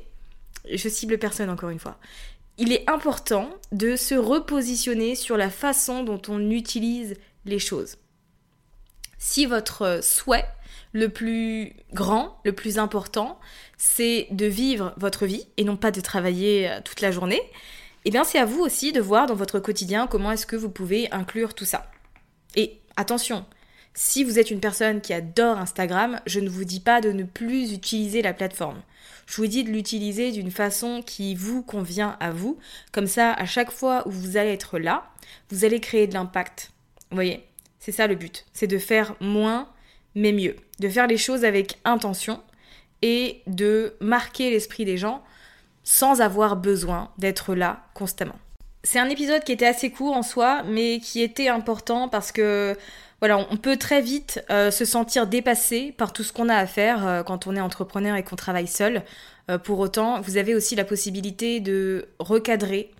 je 0.72 0.88
cible 0.88 1.18
personne 1.18 1.50
encore 1.50 1.70
une 1.70 1.80
fois, 1.80 1.98
il 2.58 2.72
est 2.72 2.88
important 2.88 3.50
de 3.72 3.96
se 3.96 4.14
repositionner 4.14 5.14
sur 5.14 5.36
la 5.36 5.50
façon 5.50 6.02
dont 6.04 6.22
on 6.28 6.50
utilise 6.50 7.16
les 7.44 7.58
choses. 7.58 7.96
Si 9.18 9.46
votre 9.46 10.00
souhait 10.02 10.46
le 10.92 11.08
plus 11.08 11.72
grand, 11.92 12.38
le 12.44 12.52
plus 12.52 12.78
important, 12.78 13.38
c'est 13.76 14.28
de 14.30 14.46
vivre 14.46 14.94
votre 14.96 15.26
vie 15.26 15.46
et 15.56 15.64
non 15.64 15.76
pas 15.76 15.90
de 15.90 16.00
travailler 16.00 16.70
euh, 16.70 16.80
toute 16.84 17.00
la 17.00 17.10
journée, 17.10 17.40
eh 18.04 18.10
bien 18.10 18.24
c'est 18.24 18.38
à 18.38 18.44
vous 18.44 18.60
aussi 18.60 18.92
de 18.92 19.00
voir 19.00 19.26
dans 19.26 19.34
votre 19.34 19.58
quotidien 19.58 20.06
comment 20.06 20.30
est-ce 20.32 20.46
que 20.46 20.56
vous 20.56 20.70
pouvez 20.70 21.10
inclure 21.12 21.54
tout 21.54 21.64
ça. 21.64 21.90
Et 22.54 22.78
attention, 22.96 23.44
si 23.94 24.24
vous 24.24 24.38
êtes 24.38 24.50
une 24.50 24.60
personne 24.60 25.00
qui 25.00 25.12
adore 25.12 25.58
Instagram, 25.58 26.20
je 26.26 26.40
ne 26.40 26.48
vous 26.48 26.64
dis 26.64 26.80
pas 26.80 27.00
de 27.00 27.12
ne 27.12 27.24
plus 27.24 27.72
utiliser 27.72 28.22
la 28.22 28.34
plateforme. 28.34 28.82
Je 29.26 29.36
vous 29.36 29.46
dis 29.46 29.64
de 29.64 29.70
l'utiliser 29.70 30.32
d'une 30.32 30.50
façon 30.50 31.02
qui 31.02 31.34
vous 31.34 31.62
convient 31.62 32.16
à 32.20 32.30
vous. 32.30 32.58
Comme 32.92 33.06
ça, 33.06 33.32
à 33.32 33.46
chaque 33.46 33.70
fois 33.70 34.06
où 34.06 34.10
vous 34.10 34.36
allez 34.36 34.52
être 34.52 34.78
là, 34.78 35.10
vous 35.50 35.64
allez 35.64 35.80
créer 35.80 36.06
de 36.06 36.14
l'impact. 36.14 36.70
Vous 37.10 37.16
voyez? 37.16 37.44
C'est 37.86 37.92
ça 37.92 38.08
le 38.08 38.16
but, 38.16 38.44
c'est 38.52 38.66
de 38.66 38.78
faire 38.78 39.14
moins 39.20 39.68
mais 40.16 40.32
mieux, 40.32 40.56
de 40.80 40.88
faire 40.88 41.06
les 41.06 41.16
choses 41.16 41.44
avec 41.44 41.78
intention 41.84 42.40
et 43.00 43.42
de 43.46 43.94
marquer 44.00 44.50
l'esprit 44.50 44.84
des 44.84 44.96
gens 44.96 45.22
sans 45.84 46.20
avoir 46.20 46.56
besoin 46.56 47.12
d'être 47.18 47.54
là 47.54 47.84
constamment. 47.94 48.34
C'est 48.82 48.98
un 48.98 49.08
épisode 49.08 49.44
qui 49.44 49.52
était 49.52 49.68
assez 49.68 49.92
court 49.92 50.16
en 50.16 50.24
soi, 50.24 50.64
mais 50.64 50.98
qui 50.98 51.22
était 51.22 51.46
important 51.46 52.08
parce 52.08 52.32
que 52.32 52.76
voilà, 53.20 53.46
on 53.52 53.56
peut 53.56 53.76
très 53.76 54.02
vite 54.02 54.44
euh, 54.50 54.72
se 54.72 54.84
sentir 54.84 55.28
dépassé 55.28 55.94
par 55.96 56.12
tout 56.12 56.24
ce 56.24 56.32
qu'on 56.32 56.48
a 56.48 56.56
à 56.56 56.66
faire 56.66 57.06
euh, 57.06 57.22
quand 57.22 57.46
on 57.46 57.54
est 57.54 57.60
entrepreneur 57.60 58.16
et 58.16 58.24
qu'on 58.24 58.34
travaille 58.34 58.66
seul. 58.66 59.04
Euh, 59.48 59.58
pour 59.58 59.78
autant, 59.78 60.20
vous 60.22 60.38
avez 60.38 60.56
aussi 60.56 60.74
la 60.74 60.84
possibilité 60.84 61.60
de 61.60 62.08
recadrer 62.18 62.90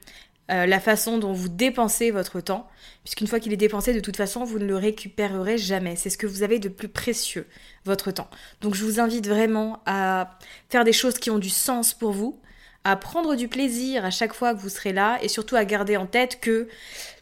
euh, 0.51 0.67
la 0.67 0.79
façon 0.81 1.19
dont 1.19 1.33
vous 1.33 1.49
dépensez 1.49 2.11
votre 2.11 2.41
temps, 2.41 2.69
puisqu'une 3.03 3.27
fois 3.27 3.41
qu'il 3.41 3.53
est 3.53 3.57
dépensé, 3.57 3.93
de 3.93 4.01
toute 4.01 4.17
façon, 4.17 4.45
vous 4.45 4.59
ne 4.59 4.67
le 4.67 4.77
récupérerez 4.77 5.59
jamais. 5.59 5.97
C'est 5.97 6.11
ce 6.11 6.19
que 6.19 6.27
vous 6.27 6.43
avez 6.43 6.59
de 6.59 6.69
plus 6.69 6.89
précieux, 6.89 7.47
votre 7.85 8.11
temps. 8.13 8.31
Donc 8.61 8.75
je 8.75 8.85
vous 8.85 9.01
invite 9.01 9.27
vraiment 9.27 9.83
à 9.87 10.39
faire 10.69 10.85
des 10.85 10.93
choses 10.93 11.19
qui 11.19 11.31
ont 11.31 11.39
du 11.39 11.51
sens 11.51 11.95
pour 11.95 12.13
vous, 12.13 12.41
à 12.85 12.95
prendre 12.97 13.35
du 13.35 13.49
plaisir 13.49 14.05
à 14.05 14.11
chaque 14.11 14.33
fois 14.33 14.55
que 14.55 14.61
vous 14.61 14.69
serez 14.69 14.93
là, 14.93 15.19
et 15.21 15.29
surtout 15.29 15.57
à 15.57 15.65
garder 15.65 15.97
en 15.97 16.07
tête 16.07 16.41
que 16.41 16.69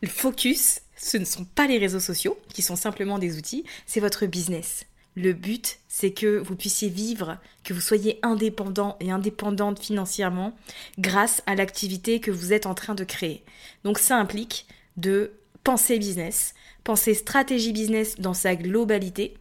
le 0.03 0.09
focus, 0.09 0.81
ce 0.97 1.17
ne 1.17 1.25
sont 1.25 1.45
pas 1.45 1.67
les 1.67 1.79
réseaux 1.79 2.01
sociaux, 2.01 2.39
qui 2.53 2.61
sont 2.61 2.77
simplement 2.77 3.19
des 3.19 3.39
outils, 3.39 3.65
c'est 3.87 4.01
votre 4.01 4.27
business. 4.27 4.85
Le 5.17 5.33
but, 5.33 5.79
c'est 5.89 6.11
que 6.11 6.39
vous 6.39 6.57
puissiez 6.57 6.89
vivre, 6.89 7.39
que 7.63 7.73
vous 7.73 7.81
soyez 7.81 8.19
indépendant 8.23 8.97
et 9.01 9.11
indépendante 9.13 9.79
financièrement 9.79 10.57
grâce 10.99 11.43
à 11.47 11.55
l'activité 11.55 12.19
que 12.19 12.33
vous 12.33 12.53
êtes 12.53 12.67
en 12.67 12.75
train 12.75 12.95
de 12.95 13.05
créer. 13.05 13.45
Donc 13.85 13.99
ça 13.99 14.17
implique 14.17 14.67
de 14.97 15.33
penser 15.63 15.99
business, 15.99 16.55
penser 16.83 17.15
stratégie 17.15 17.73
business 17.73 18.19
dans 18.19 18.35
sa 18.35 18.57
globalité 18.57 19.35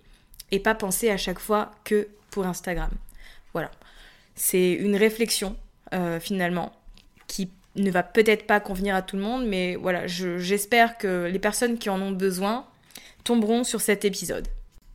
et 0.51 0.59
pas 0.59 0.75
penser 0.75 1.09
à 1.09 1.17
chaque 1.17 1.39
fois 1.39 1.71
que 1.83 2.07
pour 2.29 2.45
Instagram. 2.45 2.91
Voilà. 3.53 3.71
C'est 4.35 4.73
une 4.73 4.95
réflexion 4.95 5.55
euh, 5.93 6.19
finalement 6.19 6.71
qui 7.27 7.49
ne 7.75 7.89
va 7.89 8.03
peut-être 8.03 8.45
pas 8.45 8.59
convenir 8.59 8.95
à 8.95 9.01
tout 9.01 9.15
le 9.15 9.23
monde, 9.23 9.47
mais 9.47 9.75
voilà, 9.75 10.05
j'espère 10.05 10.97
que 10.97 11.27
les 11.31 11.39
personnes 11.39 11.79
qui 11.79 11.89
en 11.89 11.99
ont 12.01 12.11
besoin 12.11 12.67
tomberont 13.23 13.63
sur 13.63 13.81
cet 13.81 14.05
épisode. 14.05 14.47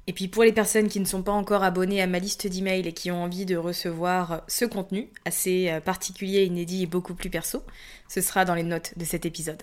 Et 0.09 0.14
puis 0.14 0.27
pour 0.27 0.42
les 0.42 0.53
personnes 0.53 0.88
qui 0.88 1.01
ne 1.01 1.05
sont 1.05 1.23
pas 1.23 1.33
encore 1.33 1.62
abonnées 1.62 2.01
à 2.01 2.07
ma 2.07 2.18
liste 2.18 2.47
d'emails 2.47 2.88
et 2.88 2.94
qui 2.94 3.11
ont 3.11 3.23
envie 3.23 3.44
de 3.44 3.57
recevoir 3.57 4.42
ce 4.49 4.64
contenu 4.64 5.11
assez 5.27 5.68
euh, 5.68 5.81
particulier, 5.81 6.44
inédit 6.44 6.85
et 6.85 6.87
beaucoup 6.87 7.14
plus 7.14 7.29
perso, 7.29 7.62
ce 8.09 8.23
sera 8.23 8.47
dans 8.47 8.55
les 8.55 8.62
notes 8.62 8.94
de 8.97 9.05
cet 9.05 9.27
épisode. 9.27 9.62